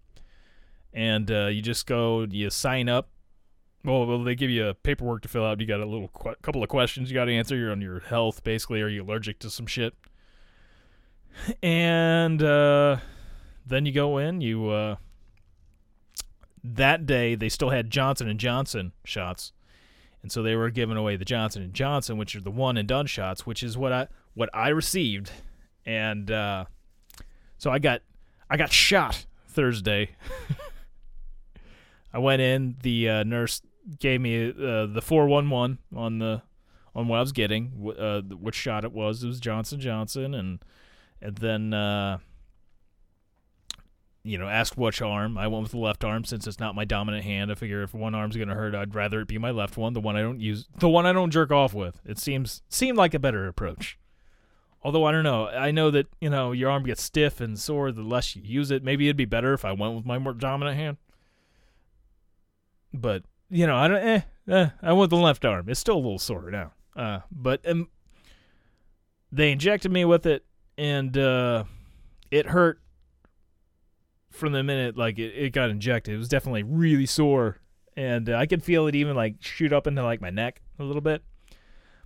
[0.93, 3.09] And uh, you just go, you sign up.
[3.83, 5.59] Well, they give you a paperwork to fill out.
[5.59, 7.55] You got a little qu- couple of questions you got to answer.
[7.55, 8.81] You're on your health, basically.
[8.81, 9.95] Are you allergic to some shit?
[11.63, 12.97] And uh,
[13.71, 14.41] then you go in.
[14.41, 14.95] You uh,
[16.63, 19.51] that day they still had Johnson and Johnson shots,
[20.21, 22.87] and so they were giving away the Johnson and Johnson, which are the one and
[22.87, 25.31] done shots, which is what I what I received,
[25.85, 26.65] and uh,
[27.57, 28.01] so I got
[28.49, 30.11] I got shot Thursday.
[32.13, 32.75] I went in.
[32.83, 33.61] The uh, nurse
[33.99, 36.41] gave me uh, the four one one on the
[36.93, 39.23] on what I was getting, uh, which shot it was.
[39.23, 40.59] It was Johnson Johnson, and
[41.21, 42.17] and then uh,
[44.23, 45.37] you know asked which arm.
[45.37, 47.51] I went with the left arm since it's not my dominant hand.
[47.51, 50.01] I figure if one arm's gonna hurt, I'd rather it be my left one, the
[50.01, 51.99] one I don't use, the one I don't jerk off with.
[52.05, 53.97] It seems seemed like a better approach.
[54.83, 57.91] Although I don't know, I know that you know your arm gets stiff and sore
[57.91, 58.83] the less you use it.
[58.83, 60.97] Maybe it'd be better if I went with my more dominant hand.
[62.93, 63.97] But you know, I don't.
[63.97, 65.69] Eh, eh, I went with the left arm.
[65.69, 66.73] It's still a little sore now.
[66.95, 67.89] Uh, but um,
[69.31, 70.45] they injected me with it,
[70.77, 71.63] and uh,
[72.31, 72.81] it hurt
[74.31, 76.13] from the minute like it, it got injected.
[76.13, 77.57] It was definitely really sore,
[77.95, 80.83] and uh, I could feel it even like shoot up into like my neck a
[80.83, 81.21] little bit,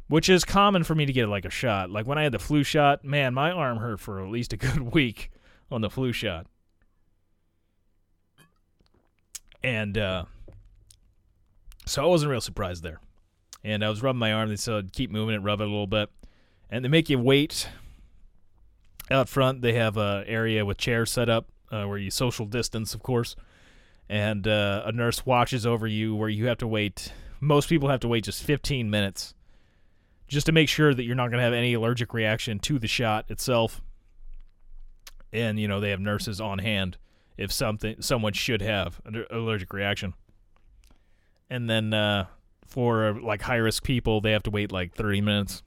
[0.08, 1.90] which is common for me to get like a shot.
[1.90, 4.58] Like when I had the flu shot, man, my arm hurt for at least a
[4.58, 5.32] good week
[5.72, 6.48] on the flu shot,
[9.64, 10.26] and uh,
[11.86, 13.00] so I wasn't real surprised there.
[13.64, 14.50] And I was rubbing my arm.
[14.50, 16.10] They said keep moving it, rub it a little bit,
[16.70, 17.70] and they make you wait.
[19.12, 22.93] Out front, they have a area with chairs set up uh, where you social distance,
[22.93, 23.36] of course,
[24.10, 27.12] and uh, a nurse watches over you where you have to wait.
[27.39, 29.34] Most people have to wait just 15 minutes
[30.28, 32.88] just to make sure that you're not going to have any allergic reaction to the
[32.88, 33.82] shot itself.
[35.32, 36.97] And you know they have nurses on hand
[37.38, 40.13] if something someone should have an allergic reaction.
[41.49, 42.25] And then uh,
[42.65, 45.63] for like high risk people, they have to wait like 30 minutes.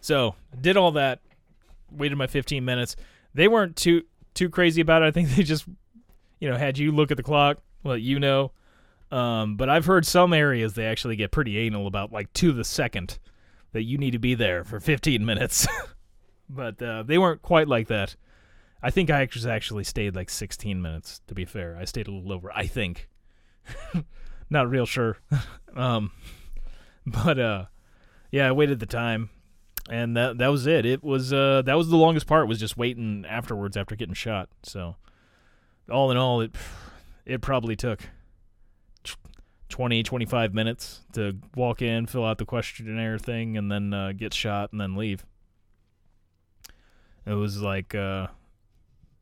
[0.00, 1.20] So did all that,
[1.90, 2.96] waited my 15 minutes.
[3.34, 4.02] They weren't too
[4.34, 5.06] too crazy about it.
[5.06, 5.66] I think they just,
[6.40, 8.52] you know, had you look at the clock, let you know.
[9.10, 12.64] Um, but I've heard some areas they actually get pretty anal about like to the
[12.64, 13.18] second
[13.72, 15.66] that you need to be there for 15 minutes.
[16.48, 18.16] but uh, they weren't quite like that.
[18.82, 21.20] I think I actually actually stayed like 16 minutes.
[21.28, 22.50] To be fair, I stayed a little over.
[22.52, 23.08] I think.
[24.50, 25.18] Not real sure.
[25.76, 26.10] um,
[27.06, 27.64] but uh,
[28.30, 29.30] yeah, I waited the time,
[29.90, 30.86] and that that was it.
[30.86, 34.48] It was uh that was the longest part was just waiting afterwards after getting shot.
[34.62, 34.96] So
[35.90, 36.54] all in all, it
[37.26, 38.00] it probably took
[39.04, 39.16] tw-
[39.68, 44.34] 20, 25 minutes to walk in, fill out the questionnaire thing, and then uh, get
[44.34, 45.24] shot and then leave.
[47.24, 48.26] It was like uh,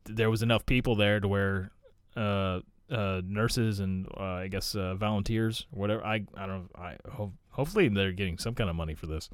[0.05, 1.71] there was enough people there to where
[2.17, 6.03] uh, uh, nurses and uh, I guess volunteers, whatever.
[6.03, 6.69] I I don't.
[6.75, 9.29] I ho- hopefully they're getting some kind of money for this.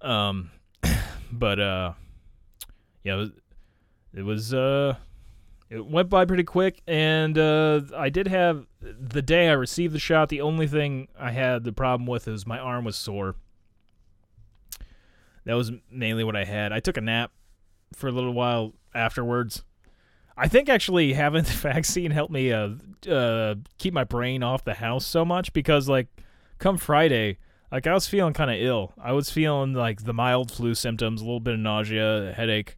[0.00, 0.50] Um,
[1.32, 1.92] but uh,
[3.04, 3.26] yeah,
[4.14, 4.96] it was, uh,
[5.68, 9.98] it went by pretty quick, and uh, I did have the day I received the
[9.98, 10.28] shot.
[10.28, 13.34] The only thing I had the problem with is my arm was sore.
[15.44, 16.72] That was mainly what I had.
[16.72, 17.32] I took a nap
[17.94, 19.64] for a little while afterwards.
[20.36, 22.70] I think actually having the vaccine helped me uh,
[23.08, 26.08] uh, keep my brain off the house so much because like
[26.58, 27.38] come Friday,
[27.70, 28.92] like I was feeling kind of ill.
[29.00, 32.76] I was feeling like the mild flu symptoms, a little bit of nausea, headache,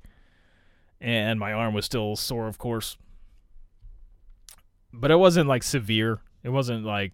[1.00, 2.96] and my arm was still sore, of course.
[4.92, 6.20] But it wasn't like severe.
[6.42, 7.12] It wasn't like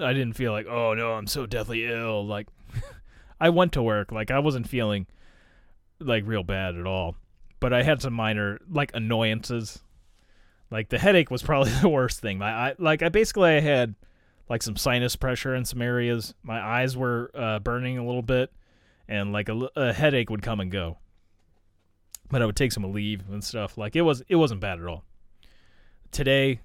[0.00, 2.26] I didn't feel like oh no, I'm so deathly ill.
[2.26, 2.48] Like
[3.40, 5.06] I went to work, like I wasn't feeling
[6.00, 7.16] like real bad at all
[7.64, 9.80] but I had some minor like annoyances.
[10.70, 12.36] Like the headache was probably the worst thing.
[12.36, 13.94] My eye, like I basically I had
[14.48, 16.34] like some sinus pressure in some areas.
[16.42, 18.52] My eyes were uh, burning a little bit,
[19.08, 20.98] and like a, a headache would come and go.
[22.30, 23.78] But I would take some leave and stuff.
[23.78, 25.04] Like it was it wasn't bad at all.
[26.10, 26.60] Today,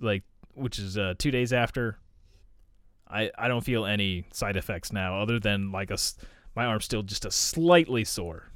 [0.00, 0.22] like
[0.54, 1.98] which is uh, two days after,
[3.08, 5.98] I I don't feel any side effects now other than like a
[6.54, 8.50] my arm's still just a slightly sore.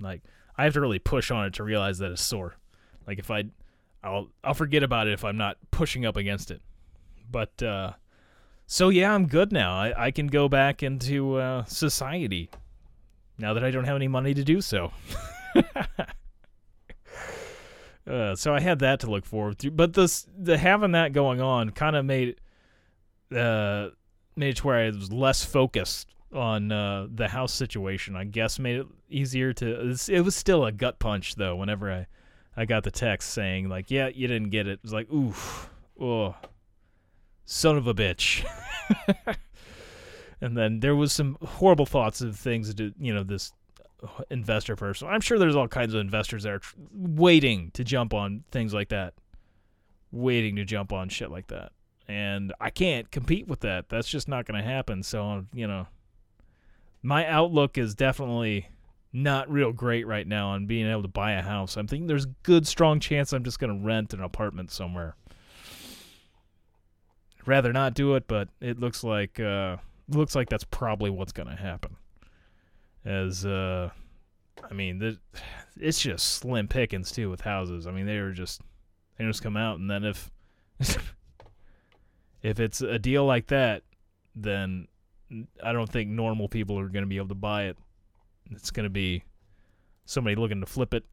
[0.00, 0.22] Like
[0.58, 2.56] I have to really push on it to realize that it's sore.
[3.06, 3.44] Like if I,
[4.02, 6.60] I'll I'll forget about it if I'm not pushing up against it.
[7.30, 7.92] But uh,
[8.66, 9.74] so yeah, I'm good now.
[9.74, 12.50] I, I can go back into uh, society
[13.38, 14.92] now that I don't have any money to do so.
[18.06, 21.40] Uh, so I had that to look forward to, but this the having that going
[21.40, 22.36] on kind of made
[23.34, 23.88] uh
[24.36, 28.14] made it to where I was less focused on uh, the house situation.
[28.14, 29.80] I guess made it easier to.
[30.08, 31.56] It was, still a gut punch though.
[31.56, 32.06] Whenever I
[32.56, 35.68] I got the text saying like, "Yeah, you didn't get it," it was like, "Oof,
[36.00, 36.36] oh,
[37.46, 38.44] son of a bitch."
[40.40, 43.52] and then there was some horrible thoughts of things that you know this
[44.30, 45.08] investor person.
[45.08, 48.74] I'm sure there's all kinds of investors that are tr- waiting to jump on things
[48.74, 49.14] like that,
[50.12, 51.72] waiting to jump on shit like that.
[52.08, 53.88] And I can't compete with that.
[53.88, 55.02] That's just not going to happen.
[55.02, 55.88] So, you know,
[57.02, 58.68] my outlook is definitely
[59.12, 61.76] not real great right now on being able to buy a house.
[61.76, 65.16] I'm thinking there's a good strong chance I'm just going to rent an apartment somewhere.
[67.46, 69.76] Rather not do it, but it looks like uh
[70.08, 71.96] looks like that's probably what's going to happen
[73.04, 73.90] as uh
[74.68, 75.18] I mean, the,
[75.78, 77.86] it's just slim pickings too with houses.
[77.86, 78.60] I mean, they are just
[79.18, 80.30] they just come out, and then if
[82.42, 83.82] if it's a deal like that,
[84.34, 84.88] then
[85.62, 87.76] I don't think normal people are going to be able to buy it.
[88.50, 89.24] It's going to be
[90.04, 91.04] somebody looking to flip it,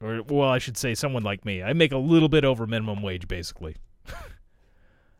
[0.00, 1.62] or well, I should say someone like me.
[1.62, 3.76] I make a little bit over minimum wage, basically.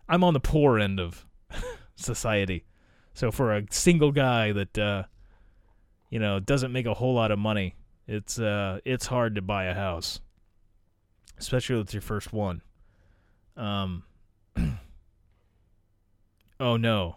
[0.09, 1.27] I'm on the poor end of
[1.97, 2.65] society,
[3.15, 4.79] so for a single guy that.
[4.79, 5.03] uh
[6.11, 7.75] you know, doesn't make a whole lot of money.
[8.07, 10.21] It's uh it's hard to buy a house.
[11.39, 12.63] Especially with your first one.
[13.57, 14.05] Um
[16.61, 17.17] Oh no.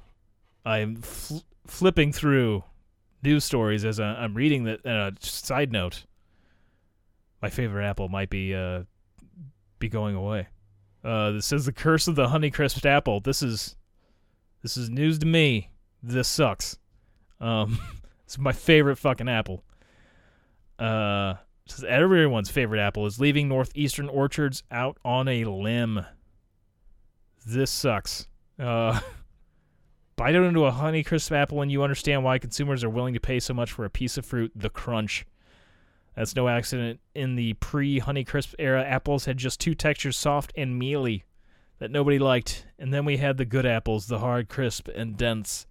[0.65, 2.63] I'm fl- flipping through
[3.23, 6.05] news stories as I, am reading that uh, side note.
[7.41, 8.83] My favorite apple might be uh
[9.79, 10.49] be going away.
[11.03, 13.19] Uh this says the curse of the Honeycrisp apple.
[13.19, 13.75] This is
[14.61, 15.71] this is news to me.
[16.03, 16.77] This sucks.
[17.39, 17.79] Um
[18.31, 19.61] It's my favorite fucking apple.
[20.79, 21.33] Uh,
[21.65, 26.05] says everyone's favorite apple is leaving northeastern orchards out on a limb.
[27.45, 28.29] This sucks.
[28.57, 29.01] Uh,
[30.15, 33.53] bite into a Honeycrisp apple and you understand why consumers are willing to pay so
[33.53, 34.53] much for a piece of fruit.
[34.55, 35.25] The crunch.
[36.15, 36.99] That's no accident.
[37.15, 41.23] In the pre-Honeycrisp era, apples had just two textures, soft and mealy,
[41.79, 42.65] that nobody liked.
[42.77, 45.67] And then we had the good apples, the hard, crisp, and dense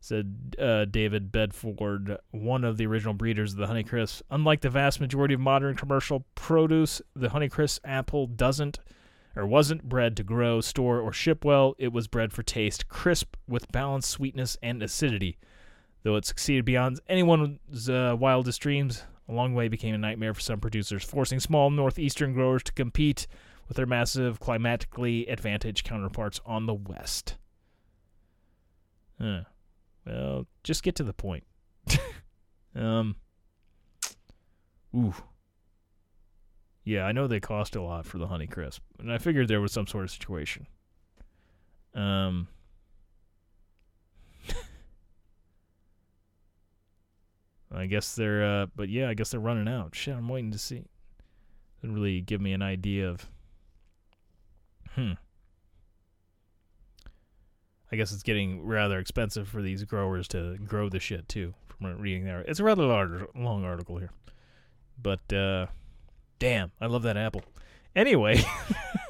[0.00, 4.22] said uh, David Bedford, one of the original breeders of the Honeycrisp.
[4.30, 8.80] Unlike the vast majority of modern commercial produce, the Honeycrisp apple doesn't
[9.36, 11.74] or wasn't bred to grow, store, or ship well.
[11.78, 15.38] It was bred for taste, crisp with balanced sweetness and acidity.
[16.02, 20.40] Though it succeeded beyond anyone's uh, wildest dreams, a long way became a nightmare for
[20.40, 23.26] some producers, forcing small northeastern growers to compete
[23.68, 27.36] with their massive climatically advantaged counterparts on the west.
[29.20, 29.42] Huh.
[30.04, 31.44] Well, just get to the point.
[32.74, 33.16] um.
[34.94, 35.14] Ooh.
[36.82, 39.72] Yeah, I know they cost a lot for the Honeycrisp, and I figured there was
[39.72, 40.66] some sort of situation.
[41.94, 42.48] Um.
[47.72, 49.94] I guess they're, uh, but yeah, I guess they're running out.
[49.94, 50.84] Shit, I'm waiting to see.
[51.80, 53.26] Doesn't really give me an idea of.
[54.94, 55.12] Hmm.
[57.92, 61.54] I guess it's getting rather expensive for these growers to grow the shit too.
[61.68, 64.10] From reading there, it's a rather large, long article here,
[65.00, 65.66] but uh,
[66.38, 67.42] damn, I love that apple.
[67.96, 68.42] Anyway,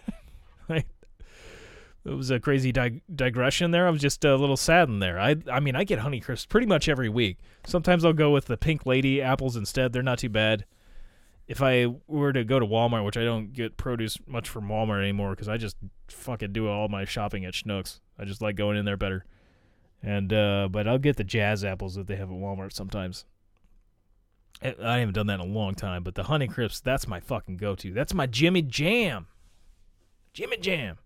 [2.05, 3.87] it was a crazy dig- digression there.
[3.87, 5.19] I was just a little saddened there.
[5.19, 7.39] I, I mean, I get Honeycrisp pretty much every week.
[7.67, 9.93] Sometimes I'll go with the Pink Lady apples instead.
[9.93, 10.65] They're not too bad
[11.51, 15.01] if I were to go to Walmart, which I don't get produce much from Walmart
[15.01, 15.77] anymore because I just
[16.09, 17.99] fucking do all my shopping at Schnucks.
[18.17, 19.25] I just like going in there better.
[20.01, 23.25] And uh, but I'll get the Jazz apples that they have at Walmart sometimes.
[24.63, 27.93] I haven't done that in a long time, but the Honeycrisp, that's my fucking go-to.
[27.93, 29.27] That's my Jimmy Jam.
[30.35, 30.99] Jimmy Jam.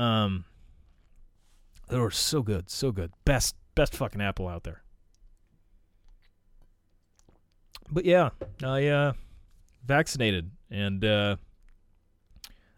[0.00, 0.44] Um,
[1.88, 3.12] they were so good, so good.
[3.24, 4.82] Best, best fucking apple out there.
[7.90, 8.30] but yeah,
[8.62, 9.12] I uh,
[9.84, 11.36] vaccinated, and uh,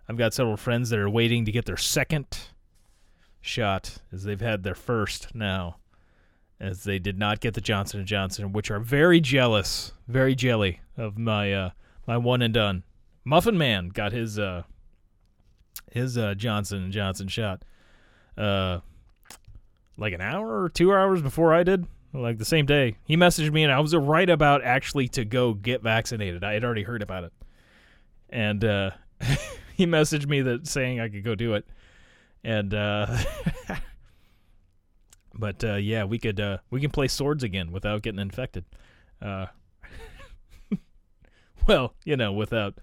[0.09, 2.27] I've got several friends that are waiting to get their second
[3.41, 5.77] shot, as they've had their first now,
[6.59, 10.81] as they did not get the Johnson and Johnson, which are very jealous, very jelly
[10.97, 11.71] of my uh,
[12.07, 12.85] my one and done.
[13.25, 14.63] Muffin Man got his uh,
[15.93, 17.65] his uh, Johnson and Johnson shot,
[18.37, 18.81] uh,
[19.97, 22.97] like an hour or two hours before I did like the same day.
[23.05, 26.45] He messaged me, and I was right about actually to go get vaccinated.
[26.45, 27.33] I had already heard about it,
[28.31, 28.91] and uh,
[29.77, 31.67] he messaged me that saying I could go do it,
[32.45, 33.07] and uh,
[35.35, 38.65] but uh, yeah, we could uh, we can play swords again without getting infected.
[39.21, 39.47] Uh,
[41.69, 42.75] well, you know, without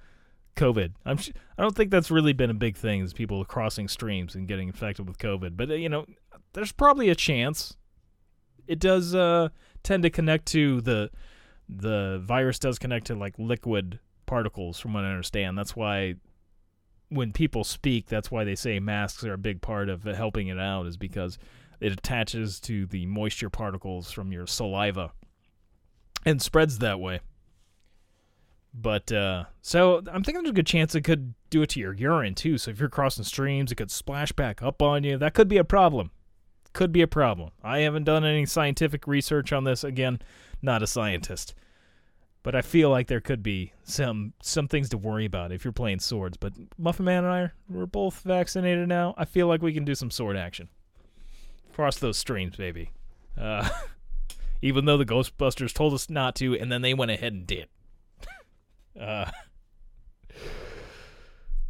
[0.59, 0.93] COVID.
[1.05, 4.35] I'm sh- I don't think that's really been a big thing is people crossing streams
[4.35, 5.55] and getting infected with COVID.
[5.55, 6.05] But uh, you know,
[6.53, 7.75] there's probably a chance.
[8.67, 9.49] It does uh,
[9.83, 11.09] tend to connect to the
[11.67, 15.57] the virus does connect to like liquid particles from what I understand.
[15.57, 16.15] That's why
[17.09, 20.59] when people speak, that's why they say masks are a big part of helping it
[20.59, 21.37] out is because
[21.79, 25.11] it attaches to the moisture particles from your saliva
[26.25, 27.21] and spreads that way.
[28.73, 31.93] But uh, so I'm thinking there's a good chance it could do it to your
[31.93, 32.57] urine too.
[32.57, 35.17] So if you're crossing streams, it could splash back up on you.
[35.17, 36.11] That could be a problem.
[36.73, 37.49] Could be a problem.
[37.63, 39.83] I haven't done any scientific research on this.
[39.83, 40.19] Again,
[40.61, 41.55] not a scientist.
[42.43, 45.73] But I feel like there could be some some things to worry about if you're
[45.73, 46.37] playing swords.
[46.37, 49.13] But Muffin Man and I are we're both vaccinated now.
[49.17, 50.69] I feel like we can do some sword action.
[51.73, 52.91] Cross those streams, baby.
[53.37, 53.67] Uh,
[54.61, 57.67] even though the Ghostbusters told us not to, and then they went ahead and did.
[58.99, 59.29] Uh,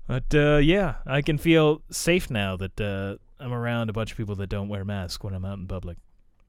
[0.07, 4.17] but uh, yeah, I can feel safe now that uh, I'm around a bunch of
[4.17, 5.97] people that don't wear masks when I'm out in public,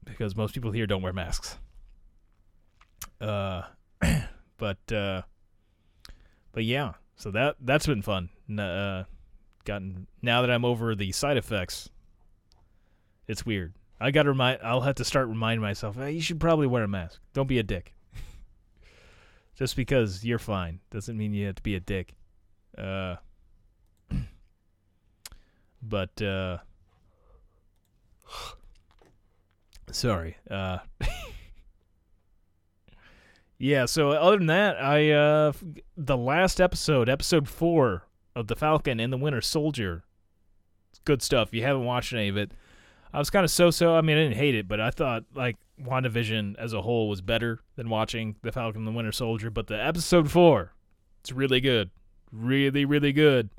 [0.03, 1.57] because most people here don't wear masks.
[3.19, 3.63] Uh,
[4.57, 5.21] but uh,
[6.51, 8.29] but yeah, so that that's been fun.
[8.49, 9.03] Uh,
[9.63, 11.89] gotten now that I'm over the side effects,
[13.27, 13.73] it's weird.
[13.99, 14.59] I got to remind.
[14.63, 15.95] I'll have to start reminding myself.
[15.95, 17.19] Hey, you should probably wear a mask.
[17.33, 17.93] Don't be a dick.
[19.61, 22.15] Just because you're fine doesn't mean you have to be a dick.
[22.75, 23.17] Uh,
[25.83, 26.57] but uh,
[29.91, 30.37] sorry.
[30.49, 30.79] Uh,
[33.59, 33.85] yeah.
[33.85, 35.51] So other than that, I uh,
[35.95, 40.03] the last episode, episode four of the Falcon and the Winter Soldier.
[40.89, 41.49] It's good stuff.
[41.49, 42.51] If you haven't watched any of it,
[43.13, 43.95] I was kind of so-so.
[43.95, 47.21] I mean, I didn't hate it, but I thought like WandaVision as a whole was
[47.21, 49.49] better than watching the Falcon and the Winter Soldier.
[49.49, 50.73] But the episode four,
[51.21, 51.89] it's really good,
[52.31, 53.49] really, really good.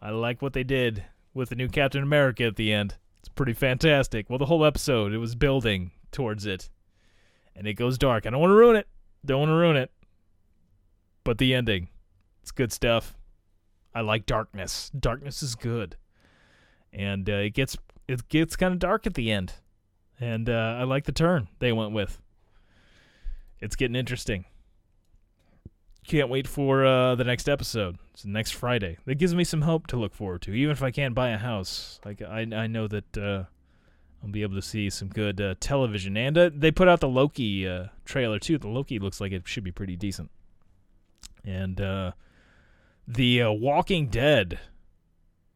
[0.00, 2.96] I like what they did with the new Captain America at the end.
[3.20, 4.28] It's pretty fantastic.
[4.28, 6.70] Well, the whole episode it was building towards it,
[7.54, 8.26] and it goes dark.
[8.26, 8.88] I don't want to ruin it.
[9.24, 9.90] Don't want to ruin it.
[11.24, 11.88] But the ending,
[12.42, 13.14] it's good stuff.
[13.94, 14.90] I like darkness.
[14.98, 15.96] Darkness is good,
[16.92, 17.76] and uh, it gets
[18.08, 19.52] it gets kind of dark at the end,
[20.22, 22.20] and uh, I like the turn they went with.
[23.58, 24.44] It's getting interesting.
[26.06, 27.98] Can't wait for uh, the next episode.
[28.14, 28.98] It's next Friday.
[29.04, 30.52] That gives me some hope to look forward to.
[30.52, 33.44] Even if I can't buy a house, like I I know that uh,
[34.22, 36.16] I'll be able to see some good uh, television.
[36.16, 38.58] And uh, they put out the Loki uh, trailer too.
[38.58, 40.30] The Loki looks like it should be pretty decent.
[41.44, 41.76] And
[43.08, 44.60] the Walking Dead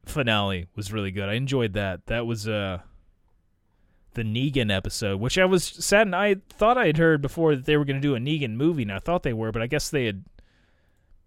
[0.04, 1.28] finale was really good.
[1.28, 2.06] I enjoyed that.
[2.06, 2.80] That was uh
[4.16, 7.64] the Negan episode, which I was sad and I thought I had heard before that
[7.64, 9.68] they were going to do a Negan movie, and I thought they were, but I
[9.68, 10.24] guess they had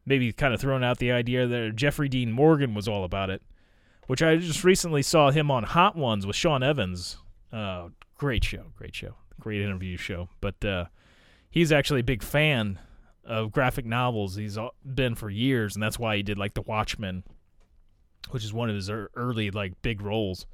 [0.05, 3.41] maybe kind of thrown out the idea that Jeffrey Dean Morgan was all about it,
[4.07, 7.17] which I just recently saw him on Hot Ones with Sean Evans.
[7.53, 10.29] Uh, great show, great show, great interview show.
[10.41, 10.85] But uh,
[11.49, 12.79] he's actually a big fan
[13.23, 14.35] of graphic novels.
[14.35, 17.23] He's been for years, and that's why he did like The Watchmen,
[18.31, 20.47] which is one of his early like big roles,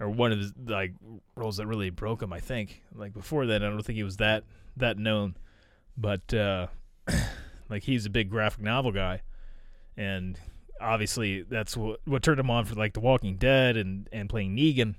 [0.00, 0.92] or one of his like
[1.36, 2.32] roles that really broke him.
[2.32, 4.44] I think like before that, I don't think he was that
[4.76, 5.36] that known,
[5.96, 6.68] but uh,
[7.68, 9.22] like he's a big graphic novel guy,
[9.96, 10.38] and
[10.80, 14.56] obviously that's what what turned him on for like The Walking Dead and and playing
[14.56, 14.94] Negan,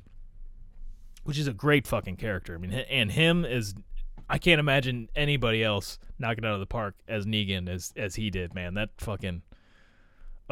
[1.24, 2.56] which is a great fucking character.
[2.56, 3.74] I mean, and him is
[4.30, 8.30] I can't imagine anybody else knocking out of the park as Negan as as he
[8.30, 8.76] did, man.
[8.76, 9.42] That fucking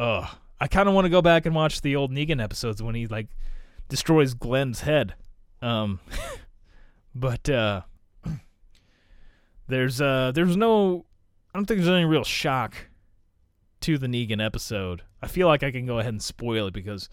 [0.00, 0.28] Ugh.
[0.62, 3.06] I kind of want to go back and watch the old Negan episodes when he
[3.06, 3.28] like
[3.90, 5.14] destroys Glenn's head.
[5.60, 6.00] Um
[7.14, 7.82] but uh
[9.68, 11.04] there's uh there's no
[11.54, 12.74] I don't think there's any real shock
[13.80, 15.02] to the Negan episode.
[15.20, 17.10] I feel like I can go ahead and spoil it because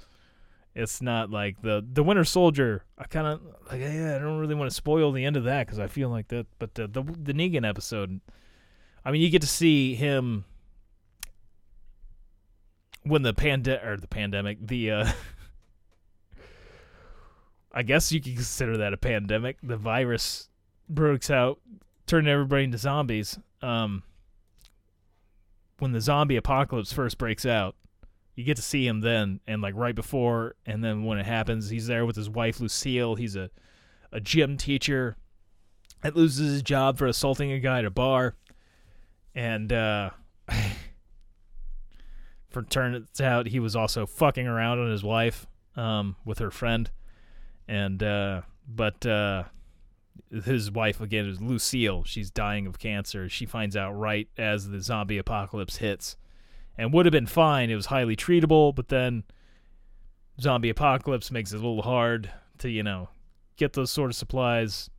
[0.75, 2.85] it's not like the the Winter Soldier.
[2.97, 5.65] I kind of like yeah, I don't really want to spoil the end of that
[5.65, 6.45] because I feel like that.
[6.59, 8.21] But the, the the Negan episode,
[9.03, 10.45] I mean, you get to see him
[13.03, 15.11] when the pande or the pandemic, the uh,
[17.77, 19.57] I guess you could consider that a pandemic.
[19.61, 20.49] The virus
[20.89, 21.59] breaks out,
[22.07, 23.37] turning everybody into zombies.
[23.61, 24.01] Um,
[25.77, 27.75] when the zombie apocalypse first breaks out,
[28.33, 31.69] you get to see him then and like right before and then when it happens
[31.69, 33.49] he's there with his wife lucille he's a,
[34.11, 35.17] a gym teacher
[36.03, 38.35] that loses his job for assaulting a guy at a bar
[39.33, 40.11] and uh
[42.49, 46.91] for turns out he was also fucking around on his wife um with her friend
[47.67, 49.43] and uh but uh
[50.43, 54.81] his wife again is lucille she's dying of cancer she finds out right as the
[54.81, 56.17] zombie apocalypse hits
[56.77, 57.69] and would have been fine.
[57.69, 59.23] It was highly treatable, but then
[60.39, 63.09] zombie apocalypse makes it a little hard to you know
[63.55, 64.89] get those sort of supplies,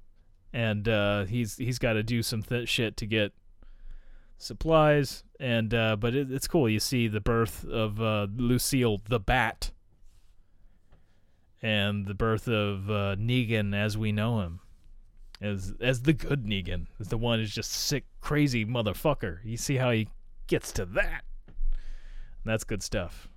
[0.53, 3.33] and uh, he's he's got to do some th- shit to get
[4.39, 5.23] supplies.
[5.41, 6.69] And uh, but it, it's cool.
[6.69, 9.71] You see the birth of uh, Lucille the Bat,
[11.63, 14.61] and the birth of uh, Negan as we know him,
[15.41, 19.39] as as the good Negan, as the one who's just sick, crazy motherfucker.
[19.45, 20.09] You see how he
[20.47, 21.25] gets to that.
[22.45, 23.29] That's good stuff.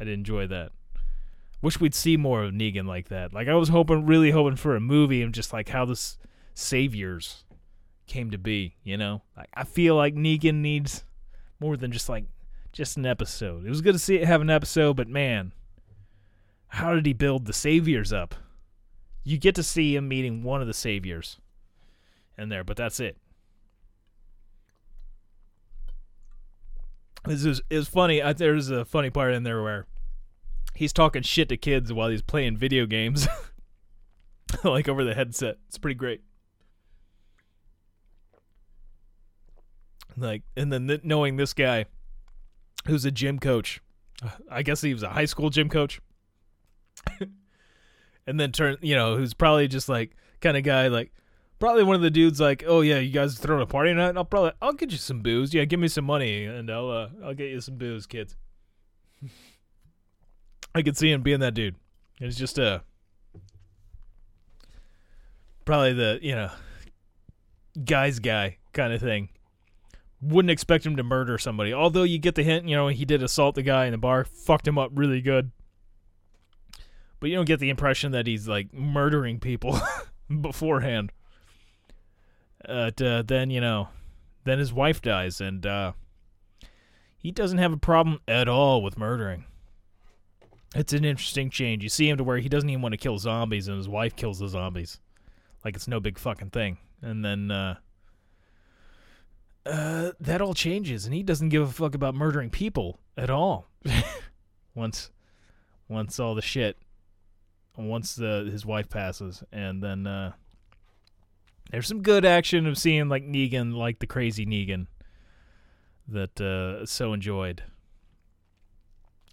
[0.00, 0.72] I'd enjoy that.
[1.62, 3.32] Wish we'd see more of Negan like that.
[3.32, 6.18] Like I was hoping, really hoping for a movie and just like how this
[6.54, 7.44] saviors
[8.06, 8.76] came to be.
[8.82, 11.04] You know, like I feel like Negan needs
[11.60, 12.24] more than just like
[12.72, 13.64] just an episode.
[13.64, 15.52] It was good to see it have an episode, but man,
[16.68, 18.34] how did he build the saviors up?
[19.24, 21.38] You get to see him meeting one of the saviors
[22.38, 23.16] in there, but that's it.
[27.24, 28.22] This is is funny.
[28.22, 29.86] I, there's a funny part in there where
[30.74, 33.26] he's talking shit to kids while he's playing video games,
[34.64, 35.56] like over the headset.
[35.66, 36.22] It's pretty great.
[40.16, 41.86] Like, and then th- knowing this guy,
[42.86, 43.82] who's a gym coach,
[44.50, 46.00] I guess he was a high school gym coach,
[48.26, 51.12] and then turn, you know, who's probably just like kind of guy like
[51.58, 54.16] probably one of the dudes like, oh yeah, you guys throwing a party tonight?
[54.16, 55.54] I'll probably I'll get you some booze.
[55.54, 58.36] Yeah, give me some money and I'll uh, I'll get you some booze, kids.
[60.74, 61.76] I could see him being that dude.
[62.20, 62.82] It's just a
[65.64, 66.50] probably the you know
[67.84, 69.28] guy's guy kind of thing.
[70.22, 72.68] Wouldn't expect him to murder somebody, although you get the hint.
[72.68, 75.50] You know he did assault the guy in the bar, fucked him up really good.
[77.20, 79.78] But you don't get the impression that he's like murdering people
[80.40, 81.12] beforehand.
[82.66, 83.88] But uh, then you know,
[84.44, 85.92] then his wife dies, and uh,
[87.18, 89.44] he doesn't have a problem at all with murdering.
[90.74, 91.82] It's an interesting change.
[91.82, 94.16] You see him to where he doesn't even want to kill zombies, and his wife
[94.16, 94.98] kills the zombies,
[95.64, 96.78] like it's no big fucking thing.
[97.02, 97.76] And then uh,
[99.64, 103.68] uh, that all changes, and he doesn't give a fuck about murdering people at all.
[104.74, 105.10] once,
[105.88, 106.76] once all the shit,
[107.76, 110.32] once the his wife passes, and then uh,
[111.70, 114.86] there's some good action of seeing like Negan, like the crazy Negan,
[116.08, 117.62] that uh, so enjoyed.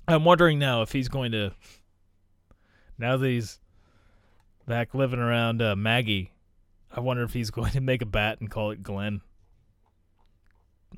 [0.07, 1.53] I'm wondering now if he's going to,
[2.97, 3.59] now that he's
[4.67, 6.33] back living around uh, Maggie,
[6.91, 9.21] I wonder if he's going to make a bat and call it Glenn.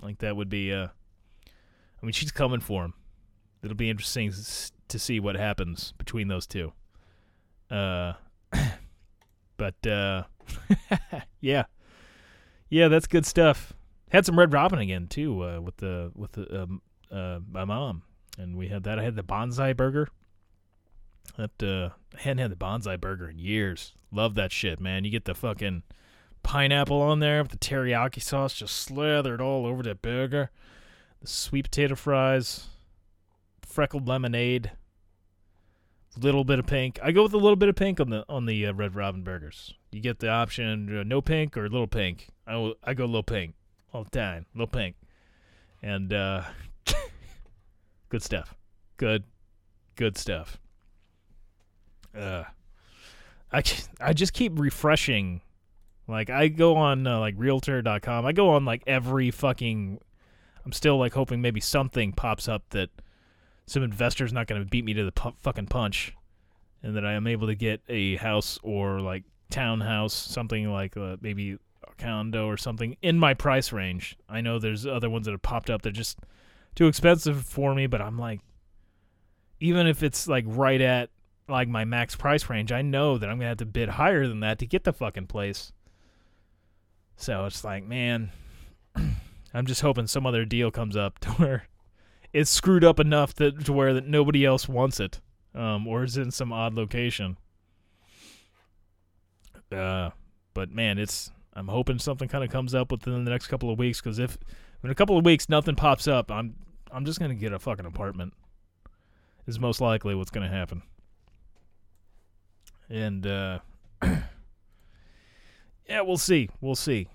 [0.02, 2.94] Like that would be, uh, I mean, she's coming for him.
[3.62, 4.32] It'll be interesting
[4.88, 6.74] to see what happens between those two.
[7.70, 8.14] Uh,
[9.58, 10.24] but uh,
[11.42, 11.66] yeah,
[12.70, 13.74] yeah, that's good stuff.
[14.10, 18.04] Had some Red Robin again too uh, with the with the um, uh, my mom,
[18.38, 19.00] and we had that.
[19.00, 20.08] I had the Banzai burger.
[21.38, 23.94] That uh, I hadn't had the Banzai burger in years.
[24.12, 25.04] Love that shit, man.
[25.04, 25.84] You get the fucking
[26.44, 30.52] pineapple on there with the teriyaki sauce just slathered all over the burger.
[31.22, 32.68] The sweet potato fries,
[33.62, 34.72] freckled lemonade,
[36.20, 37.00] little bit of pink.
[37.04, 39.24] I go with a little bit of pink on the on the uh, Red Robin
[39.24, 39.74] burgers.
[39.92, 42.30] You get the option uh, no pink or little pink.
[42.48, 43.56] I go little pink
[43.94, 44.96] all the time, little pink,
[45.82, 46.44] and uh,
[48.10, 48.56] good stuff.
[48.98, 49.24] Good,
[49.96, 50.60] good stuff.
[52.16, 52.44] Uh,
[53.52, 53.64] I
[54.00, 55.42] I just keep refreshing.
[56.08, 58.26] Like I go on uh, like Realtor.com.
[58.26, 60.00] I go on like every fucking.
[60.66, 62.90] I'm still like hoping maybe something pops up that
[63.68, 66.14] some investor's not going to beat me to the pu- fucking punch,
[66.84, 71.18] and that I am able to get a house or like townhouse, something like uh,
[71.22, 71.58] maybe
[71.88, 74.18] a condo or something in my price range.
[74.30, 75.82] I know there's other ones that have popped up.
[75.82, 76.20] They're just
[76.76, 78.42] too expensive for me, but I'm like,
[79.60, 81.10] even if it's like right at
[81.48, 84.42] like my max price range, I know that I'm gonna have to bid higher than
[84.42, 85.72] that to get the fucking place.
[87.18, 88.32] So it's like, man,
[89.54, 91.68] I'm just hoping some other deal comes up to where
[92.36, 95.22] it's screwed up enough that to where that nobody else wants it,
[95.54, 97.38] um, or is in some odd location.
[99.72, 100.10] Uh,
[100.54, 103.80] but man, it's I'm hoping something kind of comes up within the next couple of
[103.80, 104.38] weeks because if
[104.84, 106.56] in a couple of weeks nothing pops up, I'm
[106.92, 108.34] I'm just gonna get a fucking apartment.
[109.48, 110.82] Is most likely what's gonna happen.
[112.90, 113.60] And uh,
[114.04, 117.08] yeah, we'll see, we'll see.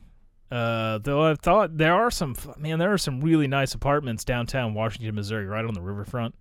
[0.51, 4.75] Uh, though I've thought there are some man, there are some really nice apartments downtown
[4.75, 6.35] Washington, Missouri, right on the riverfront.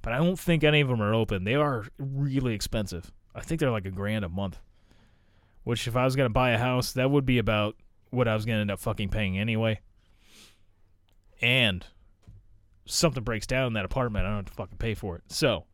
[0.00, 1.44] But I don't think any of them are open.
[1.44, 3.10] They are really expensive.
[3.34, 4.60] I think they're like a grand a month.
[5.64, 7.76] Which, if I was gonna buy a house, that would be about
[8.10, 9.80] what I was gonna end up fucking paying anyway.
[11.42, 11.84] And
[12.86, 15.24] something breaks down in that apartment, I don't have to fucking pay for it.
[15.28, 15.64] So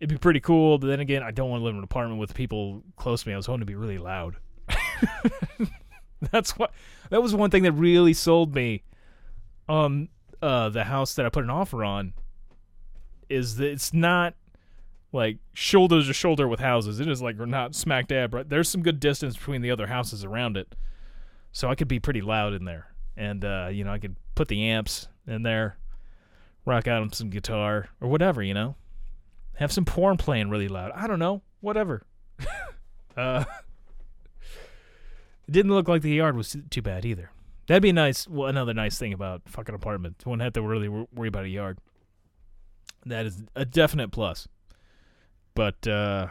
[0.00, 0.78] it'd be pretty cool.
[0.78, 3.28] But then again, I don't want to live in an apartment with people close to
[3.28, 3.34] me.
[3.34, 4.36] I was hoping to be really loud.
[6.30, 6.72] That's what.
[7.10, 8.82] That was one thing that really sold me
[9.68, 10.08] on
[10.42, 12.14] uh, the house that I put an offer on.
[13.28, 14.34] Is that it's not
[15.12, 17.00] like shoulder to shoulder with houses.
[17.00, 18.34] It is like we're not smack dab.
[18.34, 20.74] Right, there's some good distance between the other houses around it,
[21.52, 24.48] so I could be pretty loud in there, and uh, you know I could put
[24.48, 25.78] the amps in there,
[26.64, 28.76] rock out on some guitar or whatever, you know,
[29.56, 30.92] have some porn playing really loud.
[30.94, 32.02] I don't know, whatever.
[33.16, 33.44] uh,
[35.48, 37.30] it didn't look like the yard was too bad either.
[37.66, 38.28] That'd be nice.
[38.28, 40.22] Well, another nice thing about fucking apartment.
[40.24, 41.78] Wouldn't have to really worry about a yard.
[43.04, 44.48] That is a definite plus.
[45.54, 46.28] But uh,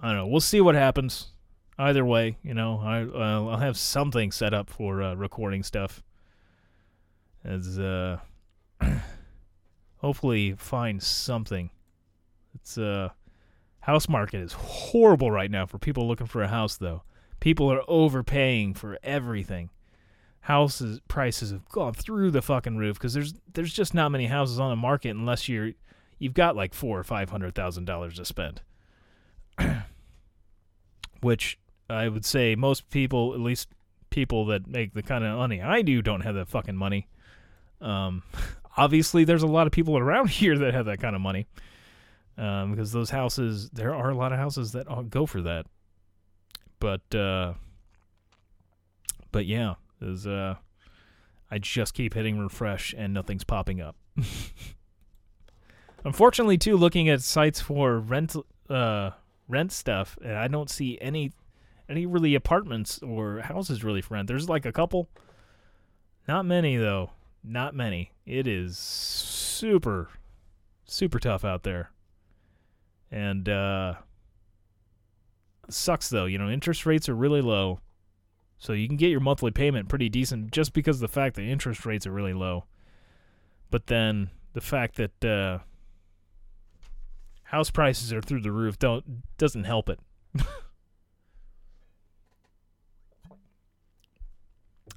[0.00, 0.26] I don't know.
[0.26, 1.28] We'll see what happens.
[1.78, 6.02] Either way, you know, I uh, I'll have something set up for uh, recording stuff.
[7.42, 8.18] As uh,
[9.96, 11.70] hopefully find something.
[12.54, 13.10] It's uh,
[13.80, 17.02] house market is horrible right now for people looking for a house though.
[17.40, 19.70] People are overpaying for everything.
[20.42, 24.58] Houses prices have gone through the fucking roof because there's there's just not many houses
[24.58, 25.72] on the market unless you're
[26.18, 28.62] you've got like four or five hundred thousand dollars to spend.
[31.20, 31.58] Which
[31.90, 33.68] I would say most people, at least
[34.10, 37.08] people that make the kind of money I do, don't have that fucking money.
[37.80, 38.22] Um,
[38.76, 41.46] obviously, there's a lot of people around here that have that kind of money.
[42.38, 45.66] Um, because those houses, there are a lot of houses that go for that.
[46.80, 47.54] But, uh,
[49.30, 50.56] but yeah, is uh,
[51.50, 53.96] I just keep hitting refresh and nothing's popping up.
[56.04, 58.34] Unfortunately, too, looking at sites for rent,
[58.68, 59.10] uh,
[59.48, 61.32] rent stuff, and I don't see any,
[61.88, 64.26] any really apartments or houses really for rent.
[64.26, 65.08] There's like a couple,
[66.26, 67.10] not many though,
[67.44, 68.12] not many.
[68.24, 70.08] It is super,
[70.84, 71.90] super tough out there,
[73.10, 73.94] and uh,
[75.72, 76.26] sucks though.
[76.26, 77.80] You know, interest rates are really low,
[78.58, 81.42] so you can get your monthly payment pretty decent just because of the fact that
[81.42, 82.64] interest rates are really low.
[83.70, 85.58] But then the fact that uh,
[87.44, 89.98] house prices are through the roof don't doesn't help it.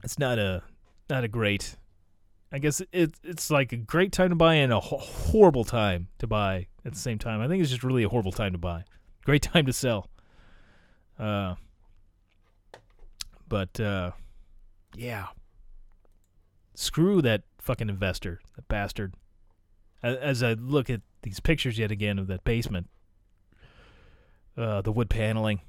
[0.04, 0.64] it's not a
[1.10, 1.78] not a great.
[2.52, 6.28] I guess it it's like a great time to buy and a horrible time to
[6.28, 7.42] buy at the same time.
[7.42, 8.84] I think it's just really a horrible time to buy.
[9.26, 10.10] Great time to sell.
[11.20, 11.56] Uh,
[13.48, 14.12] but uh,
[14.96, 15.28] yeah,
[16.76, 19.14] screw that fucking investor, that bastard.
[20.02, 22.90] As I look at these pictures yet again of that basement,
[24.58, 25.62] uh, the wood paneling,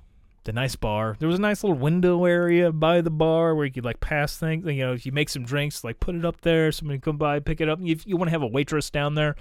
[0.44, 1.16] the nice bar.
[1.18, 4.36] There was a nice little window area by the bar where you could like pass
[4.36, 4.66] things.
[4.66, 6.72] You know, if you make some drinks, like put it up there.
[6.72, 7.78] Somebody come by, pick it up.
[7.82, 9.36] If you want to have a waitress down there,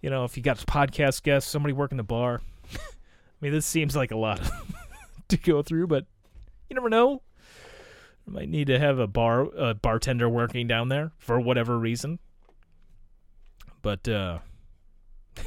[0.00, 2.40] you know, if you got podcast guests, somebody working the bar.
[2.72, 2.78] I
[3.40, 4.40] mean, this seems like a lot
[5.30, 6.06] to go through, but
[6.68, 7.22] you never know.
[8.26, 12.18] You might need to have a bar a bartender working down there for whatever reason.
[13.82, 14.38] But uh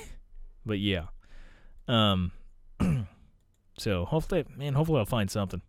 [0.65, 1.05] but yeah.
[1.87, 2.31] Um
[3.77, 5.61] so hopefully man, hopefully I'll find something.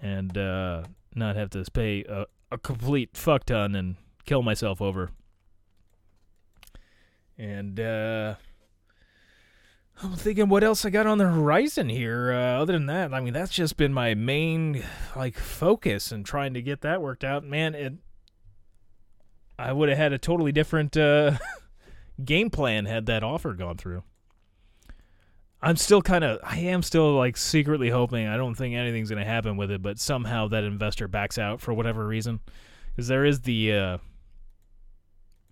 [0.00, 0.84] And uh
[1.14, 5.10] not have to pay a, a complete fuck ton and kill myself over.
[7.38, 8.34] And uh
[10.02, 12.32] I'm thinking what else I got on the horizon here.
[12.32, 14.84] Uh, other than that, I mean, that's just been my main
[15.14, 17.44] like focus and trying to get that worked out.
[17.44, 17.94] Man, it
[19.58, 21.38] I would have had a totally different uh,
[22.24, 24.02] game plan had that offer gone through.
[25.62, 28.26] I'm still kind of, I am still like secretly hoping.
[28.26, 31.60] I don't think anything's going to happen with it, but somehow that investor backs out
[31.60, 32.40] for whatever reason,
[32.94, 33.98] because there is the uh,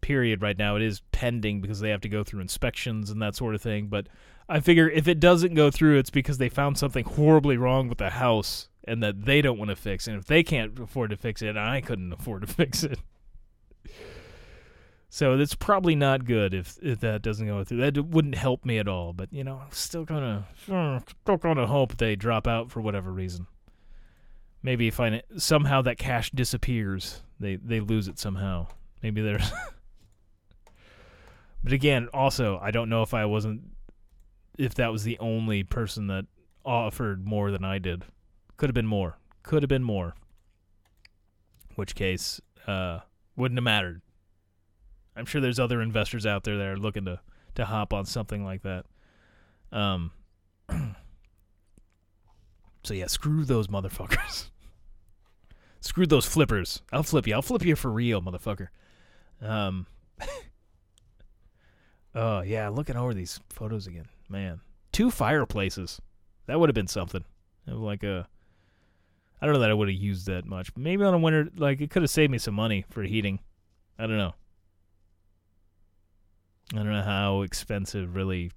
[0.03, 0.77] period right now.
[0.77, 3.87] It is pending because they have to go through inspections and that sort of thing.
[3.87, 4.09] But
[4.49, 7.99] I figure if it doesn't go through, it's because they found something horribly wrong with
[7.99, 10.07] the house and that they don't want to fix.
[10.07, 12.99] And if they can't afford to fix it, I couldn't afford to fix it.
[15.09, 17.79] So it's probably not good if, if that doesn't go through.
[17.79, 19.13] That wouldn't help me at all.
[19.13, 23.13] But you know, I'm still gonna hmm, still gonna hope they drop out for whatever
[23.13, 23.47] reason.
[24.63, 27.21] Maybe find it somehow that cash disappears.
[27.39, 28.69] They they lose it somehow.
[29.03, 29.53] Maybe there's.
[31.63, 33.63] but again, also I don't know if I wasn't
[34.59, 36.27] if that was the only person that
[36.65, 38.05] offered more than I did.
[38.57, 39.19] Could have been more.
[39.43, 40.15] Could have been more.
[41.75, 43.01] Which case, uh,
[43.37, 44.03] wouldn't have mattered.
[45.17, 47.21] I'm sure there's other investors out there that are looking to
[47.55, 48.87] to hop on something like that.
[49.71, 50.13] Um.
[52.83, 54.51] so yeah, screw those motherfuckers.
[55.81, 56.83] screw those flippers.
[56.93, 57.35] I'll flip you.
[57.35, 58.69] I'll flip you for real, motherfucker.
[59.41, 59.87] Um.
[62.15, 64.61] Oh yeah, looking over these photos again, man.
[64.93, 66.01] Two fireplaces.
[66.47, 67.25] That would have been something.
[67.67, 68.29] Like a,
[69.41, 70.71] I don't know that I would have used that much.
[70.77, 73.41] Maybe on a winter, like it could have saved me some money for heating.
[73.99, 74.35] I don't know.
[76.75, 78.51] I don't know how expensive really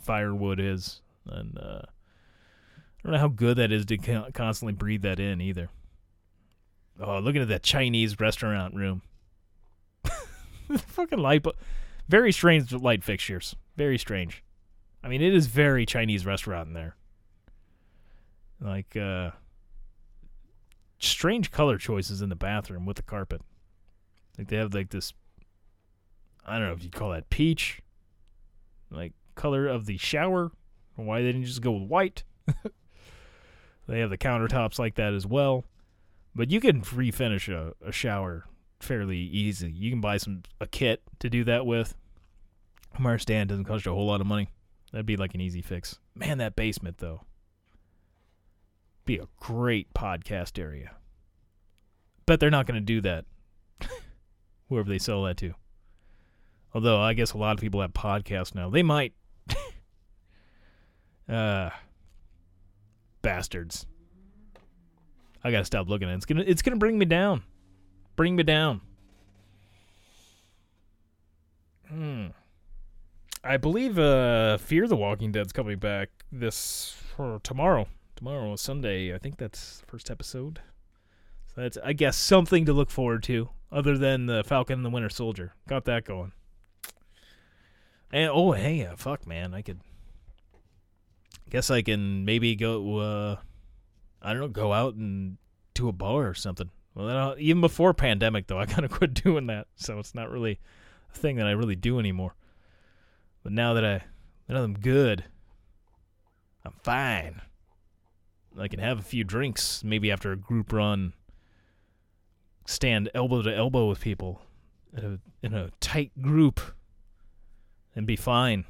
[0.00, 3.98] firewood is, and uh, I don't know how good that is to
[4.32, 5.68] constantly breathe that in either.
[7.00, 9.02] Oh, looking at that Chinese restaurant room.
[10.76, 11.56] Fucking light, but
[12.08, 13.56] very strange light fixtures.
[13.76, 14.42] Very strange.
[15.02, 16.96] I mean, it is very Chinese restaurant in there.
[18.60, 19.30] Like, uh,
[20.98, 23.42] strange color choices in the bathroom with the carpet.
[24.38, 25.12] Like they have like this.
[26.46, 27.80] I don't know if you call that peach,
[28.90, 30.50] like color of the shower,
[30.96, 32.24] why they didn't just go with white.
[33.86, 35.64] they have the countertops like that as well,
[36.34, 38.44] but you can refinish a, a shower
[38.84, 39.70] fairly easy.
[39.70, 41.94] You can buy some a kit to do that with.
[42.94, 44.48] From our stand doesn't cost you a whole lot of money.
[44.92, 45.98] That'd be like an easy fix.
[46.14, 47.22] Man, that basement though.
[49.04, 50.92] Be a great podcast area.
[52.26, 53.24] Bet they're not going to do that.
[54.68, 55.54] Whoever they sell that to.
[56.72, 58.70] Although I guess a lot of people have podcasts now.
[58.70, 59.14] They might.
[61.28, 61.70] uh
[63.22, 63.86] bastards.
[65.42, 66.16] I gotta stop looking at it.
[66.16, 67.42] It's gonna it's gonna bring me down.
[68.16, 68.80] Bring me down.
[71.88, 72.28] Hmm.
[73.42, 77.88] I believe uh Fear the Walking Dead's coming back this for tomorrow.
[78.16, 79.14] Tomorrow, Sunday.
[79.14, 80.60] I think that's the first episode.
[81.54, 84.90] So that's I guess something to look forward to, other than the Falcon and the
[84.90, 85.54] Winter Soldier.
[85.68, 86.32] Got that going.
[88.12, 89.80] And oh hey, uh, fuck man, I could
[91.50, 93.36] guess I can maybe go uh
[94.22, 95.36] I don't know, go out and
[95.74, 96.70] to a bar or something.
[96.94, 100.60] Well, even before pandemic though, I kind of quit doing that, so it's not really
[101.12, 102.34] a thing that I really do anymore.
[103.42, 104.04] But now that I
[104.48, 105.24] now that I'm good,
[106.64, 107.42] I'm fine.
[108.58, 111.12] I can have a few drinks, maybe after a group run.
[112.66, 114.40] Stand elbow to elbow with people
[114.96, 116.60] in a, in a tight group,
[117.94, 118.64] and be fine.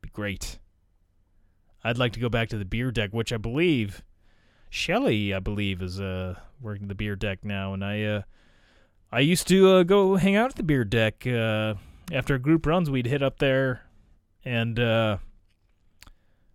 [0.00, 0.58] Be great.
[1.82, 4.02] I'd like to go back to the beer deck, which I believe
[4.70, 8.22] Shelley, I believe, is uh working the beer deck now, and I uh
[9.12, 11.74] I used to uh, go hang out at the beer deck uh
[12.12, 12.90] after group runs.
[12.90, 13.82] We'd hit up there,
[14.44, 15.18] and uh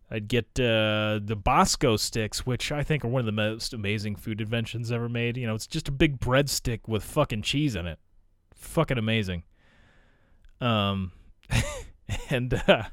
[0.09, 4.15] I'd get uh the Bosco sticks, which I think are one of the most amazing
[4.15, 5.37] food inventions ever made.
[5.37, 7.99] You know, it's just a big breadstick with fucking cheese in it,
[8.53, 9.43] fucking amazing.
[10.61, 11.11] Um,
[12.29, 12.83] and uh,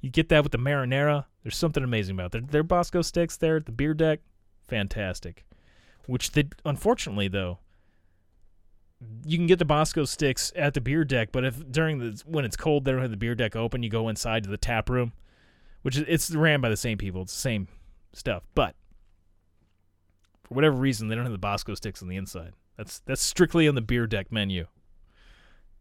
[0.00, 1.24] you get that with the marinara.
[1.42, 2.32] There's something amazing about it.
[2.32, 4.20] Their, their Bosco sticks there at the beer deck,
[4.66, 5.45] fantastic.
[6.06, 7.58] Which they unfortunately though,
[9.24, 12.44] you can get the Bosco sticks at the beer deck, but if during the when
[12.44, 13.82] it's cold, they don't have the beer deck open.
[13.82, 15.12] You go inside to the tap room,
[15.82, 17.22] which is it's ran by the same people.
[17.22, 17.68] It's the same
[18.12, 18.74] stuff, but
[20.44, 22.52] for whatever reason, they don't have the Bosco sticks on the inside.
[22.76, 24.66] That's that's strictly on the beer deck menu.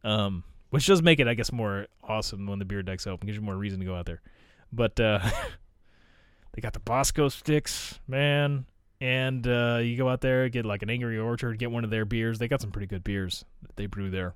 [0.04, 3.28] Um, which does make it, I guess, more awesome when the beer deck's open.
[3.28, 4.22] Gives you more reason to go out there.
[4.74, 5.20] But uh,
[6.54, 8.66] they got the Bosco sticks, man,
[9.02, 12.06] and uh, you go out there get like an Angry Orchard, get one of their
[12.06, 12.40] beers.
[12.40, 14.36] They got some pretty good beers that they brew there.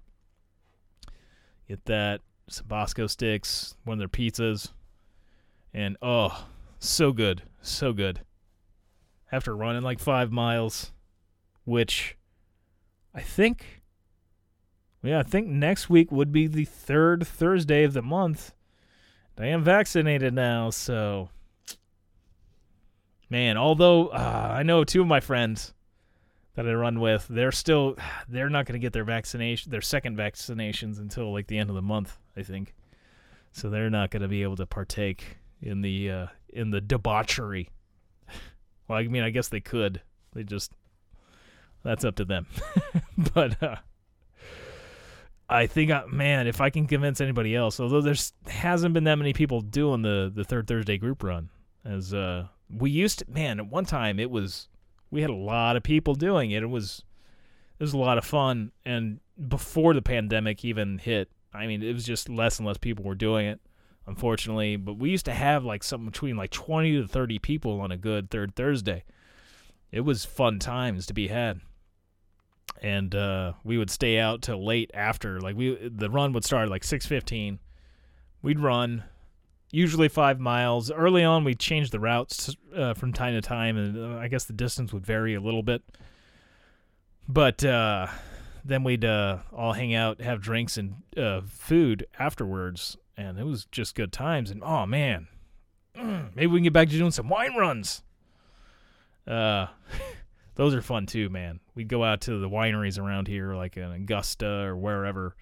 [1.68, 4.72] Get that some Bosco sticks, one of their pizzas,
[5.74, 6.48] and oh,
[6.80, 8.22] so good, so good.
[9.32, 10.92] After running like five miles,
[11.64, 12.18] which
[13.14, 13.82] I think
[15.04, 18.54] yeah, I think next week would be the third Thursday of the month.
[19.38, 21.30] I am vaccinated now, so
[23.30, 23.58] man.
[23.58, 25.74] Although uh, I know two of my friends
[26.56, 27.96] that I run with, they're still
[28.28, 31.76] they're not going to get their vaccination, their second vaccinations until like the end of
[31.76, 32.74] the month, I think.
[33.52, 37.70] So they're not going to be able to partake in the uh, in the debauchery.
[38.88, 40.02] Well, I mean, I guess they could.
[40.34, 40.72] They just
[41.84, 42.48] that's up to them.
[43.36, 43.76] but uh,
[45.48, 49.18] I think, uh, man, if I can convince anybody else, although there's hasn't been that
[49.18, 51.50] many people doing the the third Thursday group run,
[51.86, 53.26] as uh, we used to.
[53.30, 54.68] Man, at one time it was
[55.12, 56.64] we had a lot of people doing it.
[56.64, 57.04] It was
[57.80, 61.94] it was a lot of fun, and before the pandemic even hit, I mean, it
[61.94, 63.60] was just less and less people were doing it.
[64.08, 67.92] Unfortunately, but we used to have like something between like 20 to 30 people on
[67.92, 69.04] a good third Thursday.
[69.92, 71.62] It was fun times to be had
[72.82, 75.40] and uh, we would stay out till late after.
[75.40, 77.60] Like we, the run would start at like six fifteen.
[78.42, 79.04] We'd run,
[79.72, 80.92] usually five miles.
[80.92, 84.46] Early on, we changed the routes uh, from time to time, and uh, I guess
[84.46, 85.84] the distance would vary a little bit.
[87.28, 88.08] But uh,
[88.66, 93.66] then we'd uh, all hang out, have drinks and uh, food afterwards, and it was
[93.66, 94.50] just good times.
[94.50, 95.28] And oh man,
[95.96, 98.02] maybe we can get back to doing some wine runs.
[99.28, 99.68] Uh,
[100.56, 101.60] those are fun too, man.
[101.76, 105.36] We'd go out to the wineries around here, like in Augusta or wherever,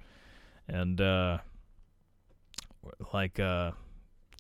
[0.68, 1.38] and uh,
[3.14, 3.40] like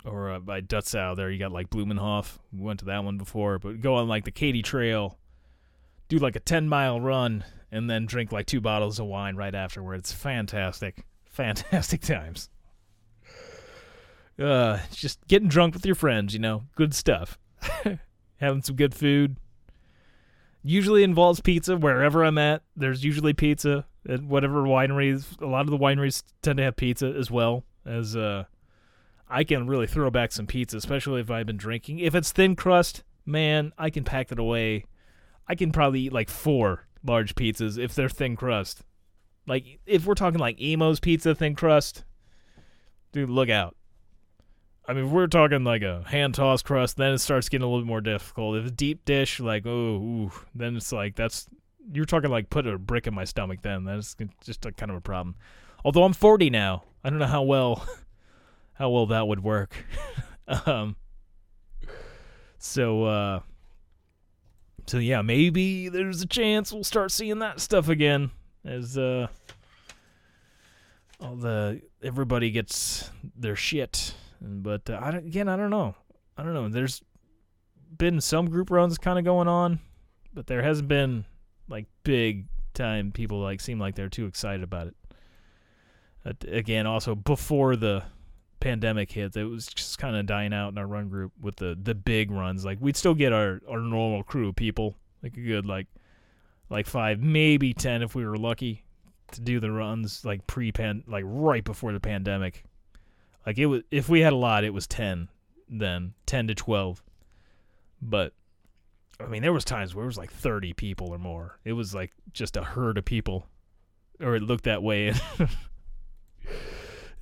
[0.08, 2.38] or uh, by Dutzow there, you got like Blumenhof.
[2.53, 5.18] We went to that one before, but go on like the Katy Trail,
[6.08, 9.53] do like a ten mile run, and then drink like two bottles of wine right
[9.53, 10.12] afterwards.
[10.12, 12.49] Fantastic, fantastic times.
[14.39, 17.39] Uh, just getting drunk with your friends, you know, good stuff.
[18.38, 19.38] Having some good food.
[20.64, 22.62] Usually involves pizza wherever I'm at.
[22.76, 25.41] There's usually pizza at whatever wineries.
[25.41, 28.43] A lot of the wineries tend to have pizza as well as uh
[29.30, 31.99] I can really throw back some pizza, especially if I've been drinking.
[31.99, 34.86] If it's thin crust, man, I can pack that away.
[35.47, 38.82] I can probably eat like four large pizzas if they're thin crust.
[39.45, 42.03] Like if we're talking like Imo's pizza thin crust,
[43.11, 43.75] dude, look out.
[44.89, 47.82] I mean, we're talking like a hand tossed crust, then it starts getting a little
[47.82, 48.57] bit more difficult.
[48.57, 51.47] If deep dish, like oh, ooh, then it's like that's
[51.91, 53.61] you're talking like put a brick in my stomach.
[53.61, 55.36] Then that's just a kind of a problem.
[55.84, 57.88] Although I'm 40 now, I don't know how well
[58.78, 59.75] how well that would work.
[60.65, 60.95] um,
[62.57, 63.39] so uh,
[64.86, 68.32] so yeah, maybe there's a chance we'll start seeing that stuff again
[68.63, 69.28] as uh,
[71.19, 74.13] all the everybody gets their shit.
[74.39, 75.95] But uh, I don't, again, I don't know.
[76.38, 76.69] I don't know.
[76.69, 77.01] There's
[77.97, 79.80] been some group runs kind of going on,
[80.34, 81.25] but there hasn't been
[81.67, 84.95] like big time people like seem like they're too excited about it.
[86.25, 88.03] Uh, again, also before the
[88.60, 91.78] pandemic hit, it was just kind of dying out in our run group with the
[91.82, 92.66] the big runs.
[92.66, 95.88] Like we'd still get our our normal crew of people, like a good like
[96.70, 98.84] like five, maybe ten if we were lucky
[99.32, 102.64] to do the runs like pre pan like right before the pandemic.
[103.45, 105.30] Like it was if we had a lot, it was ten
[105.70, 107.03] then, ten to twelve.
[108.01, 108.34] But
[109.20, 111.60] I mean, there was times where it was like thirty people or more.
[111.64, 113.47] It was like just a herd of people,
[114.20, 115.10] or it looked that way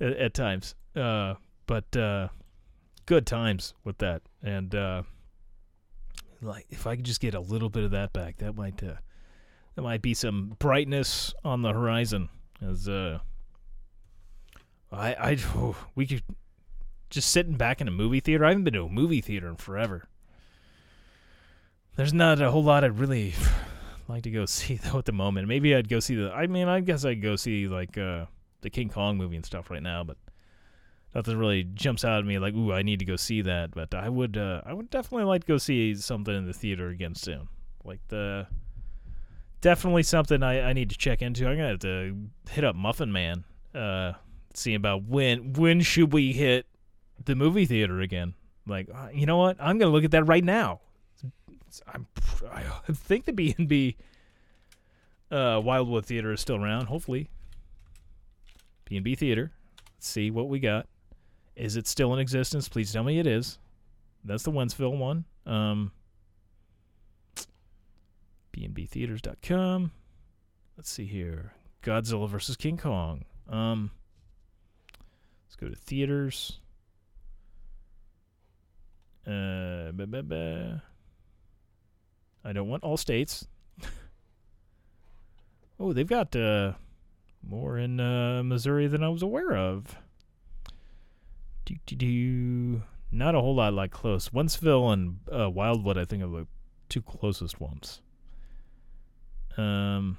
[0.00, 0.74] at times.
[0.96, 1.34] Uh,
[1.66, 2.28] but uh,
[3.04, 5.02] good times with that, and uh,
[6.40, 8.94] like if I could just get a little bit of that back, that might uh,
[9.74, 12.28] that might be some brightness on the horizon.
[12.62, 13.18] As uh,
[14.90, 16.22] I I oh, we could
[17.10, 18.44] just sitting back in a movie theater.
[18.44, 20.08] I haven't been to a movie theater in forever.
[21.96, 23.34] There's not a whole lot I'd really
[24.08, 25.48] like to go see though at the moment.
[25.48, 26.32] Maybe I'd go see the.
[26.32, 28.26] I mean, I guess I'd go see like uh,
[28.62, 30.16] the King Kong movie and stuff right now, but
[31.14, 33.72] nothing really jumps out at me like, ooh, I need to go see that.
[33.72, 36.88] But I would, uh, I would definitely like to go see something in the theater
[36.88, 37.48] again soon.
[37.84, 38.46] Like the,
[39.60, 41.46] definitely something I, I need to check into.
[41.46, 42.16] I'm gonna have to
[42.50, 43.44] hit up Muffin Man,
[43.74, 44.12] uh,
[44.54, 46.66] see about when when should we hit
[47.24, 48.34] the movie theater again.
[48.66, 49.56] Like, uh, you know what?
[49.60, 50.80] I'm gonna look at that right now.
[51.92, 52.06] I'm,
[52.50, 53.96] I think the B and B,
[55.30, 56.86] uh, Wildwood Theater is still around.
[56.86, 57.28] Hopefully,
[58.84, 59.52] B and B Theater.
[59.96, 60.86] Let's see what we got.
[61.56, 62.68] Is it still in existence?
[62.68, 63.58] Please tell me it is.
[64.24, 65.24] That's the Wentzville one.
[65.46, 65.90] Um,
[68.52, 69.90] bnbtheaters.com.
[70.76, 71.52] Let's see here.
[71.82, 73.24] Godzilla versus King Kong.
[73.48, 73.90] Um,
[75.46, 76.60] let's go to theaters.
[79.26, 80.80] Uh, bah, bah, bah.
[82.44, 83.46] I don't want all states.
[85.80, 86.72] oh, they've got uh,
[87.42, 89.96] more in uh, Missouri than I was aware of.
[91.66, 92.82] Do, do, do.
[93.10, 94.30] Not a whole lot like close.
[94.30, 96.46] Wentzville and uh, Wildwood, I think, are the
[96.88, 98.00] two closest ones.
[99.56, 100.16] Um,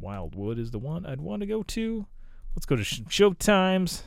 [0.00, 2.06] Wildwood is the one I'd want to go to.
[2.54, 4.02] Let's go to sh- Showtimes.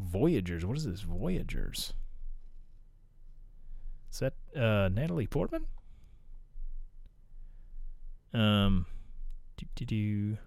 [0.00, 0.64] Voyagers.
[0.64, 1.02] What is this?
[1.02, 1.92] Voyagers.
[4.10, 5.66] Is that uh, Natalie Portman?
[8.32, 8.86] Um,
[9.56, 10.38] do do do.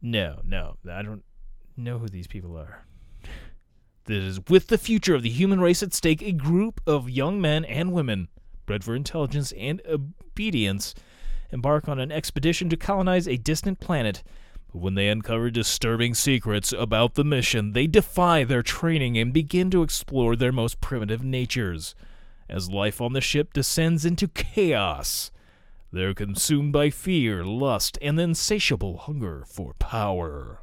[0.00, 1.24] No, no, I don't
[1.78, 2.84] know who these people are.
[4.04, 7.40] This is with the future of the human race at stake, a group of young
[7.40, 8.28] men and women,
[8.64, 10.94] bred for intelligence and obedience,
[11.50, 14.22] embark on an expedition to colonize a distant planet.
[14.72, 19.70] But when they uncover disturbing secrets about the mission, they defy their training and begin
[19.72, 21.94] to explore their most primitive natures.
[22.48, 25.30] As life on the ship descends into chaos,
[25.92, 30.62] they're consumed by fear, lust, and insatiable hunger for power.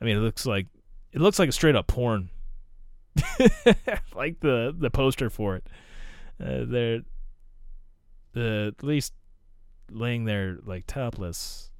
[0.00, 0.66] I mean, it looks like
[1.12, 2.30] it looks like a straight up porn,
[4.14, 5.66] like the the poster for it.
[6.40, 7.00] Uh, there,
[8.32, 9.14] the at least
[9.90, 11.70] laying there like topless,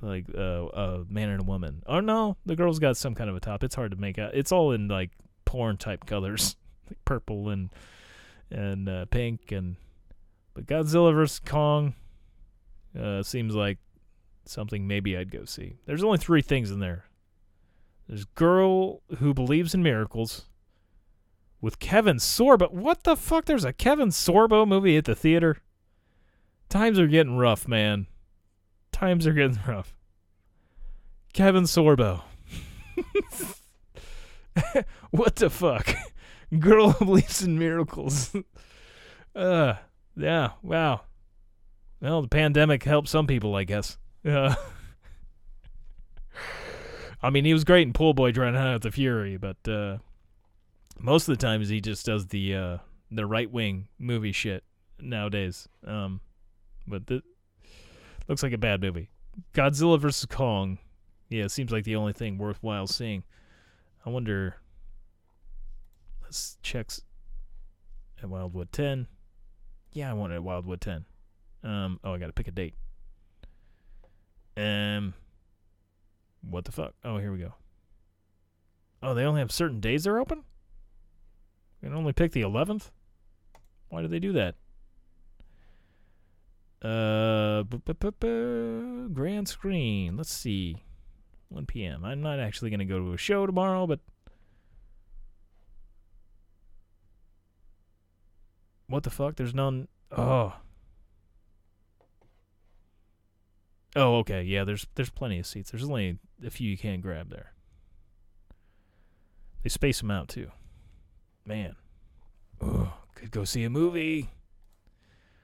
[0.00, 1.82] like uh, a man and a woman.
[1.86, 3.62] Oh no, the girl's got some kind of a top.
[3.62, 4.34] It's hard to make out.
[4.34, 5.10] It's all in like
[5.44, 6.56] porn type colors,
[6.90, 7.70] like purple and
[8.50, 9.76] and uh, pink and.
[10.54, 11.94] But Godzilla vs Kong
[13.00, 13.78] uh, seems like
[14.44, 15.76] something maybe I'd go see.
[15.86, 17.04] There's only three things in there.
[18.08, 20.46] There's girl who believes in miracles
[21.60, 22.72] with Kevin Sorbo.
[22.72, 23.44] What the fuck?
[23.44, 25.58] There's a Kevin Sorbo movie at the theater.
[26.70, 28.06] Times are getting rough, man.
[28.92, 29.94] Times are getting rough.
[31.34, 32.22] Kevin Sorbo.
[35.10, 35.94] what the fuck?
[36.58, 38.34] Girl who believes in miracles.
[39.36, 39.74] uh,
[40.16, 41.02] yeah, wow.
[42.00, 43.98] Well, the pandemic helped some people, I guess.
[44.24, 44.54] Uh,
[47.22, 49.98] I mean, he was great in Pool Boy Drowning Out the Fury, but uh,
[50.98, 52.78] most of the times he just does the uh,
[53.10, 54.62] the right wing movie shit
[55.00, 55.68] nowadays.
[55.84, 56.20] Um,
[56.86, 57.02] but
[58.28, 59.10] looks like a bad movie.
[59.52, 60.78] Godzilla vs Kong.
[61.28, 63.24] Yeah, it seems like the only thing worthwhile seeing.
[64.06, 64.56] I wonder.
[66.22, 66.90] Let's check
[68.22, 69.06] at Wildwood 10.
[69.92, 71.06] Yeah, I want it at Wildwood 10.
[71.64, 72.74] Um, oh, I got to pick a date.
[74.56, 75.14] Um,
[76.42, 76.94] what the fuck?
[77.04, 77.54] Oh, here we go.
[79.02, 80.44] Oh, they only have certain days they're open?
[81.80, 82.90] You can only pick the 11th?
[83.88, 84.56] Why do they do that?
[86.80, 87.62] Uh,
[89.12, 90.16] grand screen.
[90.16, 90.82] Let's see.
[91.48, 92.04] 1 p.m.
[92.04, 94.00] I'm not actually going to go to a show tomorrow, but.
[98.86, 99.36] What the fuck?
[99.36, 99.88] There's none.
[100.12, 100.54] Oh.
[103.96, 104.42] Oh, okay.
[104.42, 105.70] Yeah, there's there's plenty of seats.
[105.70, 107.52] There's only a few you can grab there.
[109.62, 110.50] They space them out too.
[111.44, 111.76] Man.
[112.60, 114.30] Oh, could go see a movie.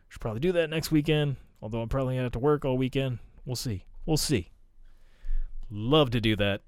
[0.09, 1.37] Should probably do that next weekend.
[1.63, 3.19] Although I'm probably gonna have to work all weekend.
[3.45, 3.85] We'll see.
[4.07, 4.51] We'll see.
[5.71, 6.63] Love to do that.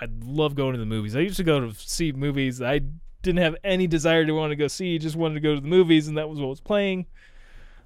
[0.00, 1.16] I love going to the movies.
[1.16, 2.80] I used to go to see movies I
[3.22, 4.98] didn't have any desire to want to go see.
[4.98, 7.06] Just wanted to go to the movies, and that was what was playing.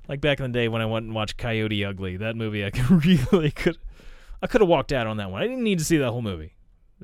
[0.09, 2.19] Like back in the day when I went and watched Coyote Ugly.
[2.19, 3.79] That movie I could really could.
[4.43, 5.43] I could have walked out on that one.
[5.43, 6.55] I didn't need to see that whole movie.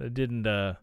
[0.01, 0.47] I didn't.
[0.47, 0.75] uh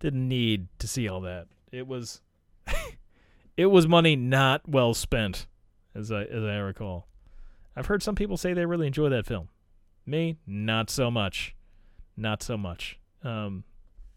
[0.00, 1.46] Didn't need to see all that.
[1.70, 2.20] It was.
[3.56, 5.46] it was money not well spent,
[5.94, 7.08] as I as I recall.
[7.74, 9.48] I've heard some people say they really enjoy that film.
[10.04, 11.54] Me, not so much.
[12.16, 12.98] Not so much.
[13.22, 13.64] Um,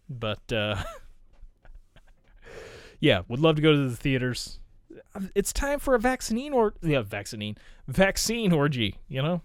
[0.10, 0.84] but uh,
[3.00, 4.60] yeah, would love to go to the theaters.
[5.34, 8.98] It's time for a vaccine or yeah, vaccine, vaccine orgy.
[9.08, 9.42] You know,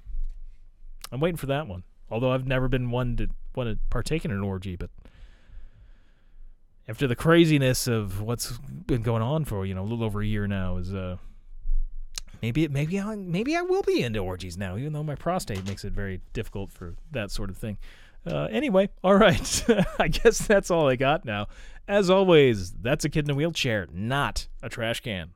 [1.13, 1.85] I'm waiting for that one.
[2.11, 4.91] Although I've never been one to want to partake in an orgy, but
[6.89, 10.27] after the craziness of what's been going on for you know a little over a
[10.27, 11.17] year now, is uh
[12.43, 15.67] maybe it maybe I maybe I will be into orgies now, even though my prostate
[15.67, 17.79] makes it very difficult for that sort of thing.
[18.27, 19.65] Uh, anyway, all right.
[19.99, 21.49] I guess that's all I got now.
[21.89, 25.31] As always, that's a kid in a wheelchair, not a trash can.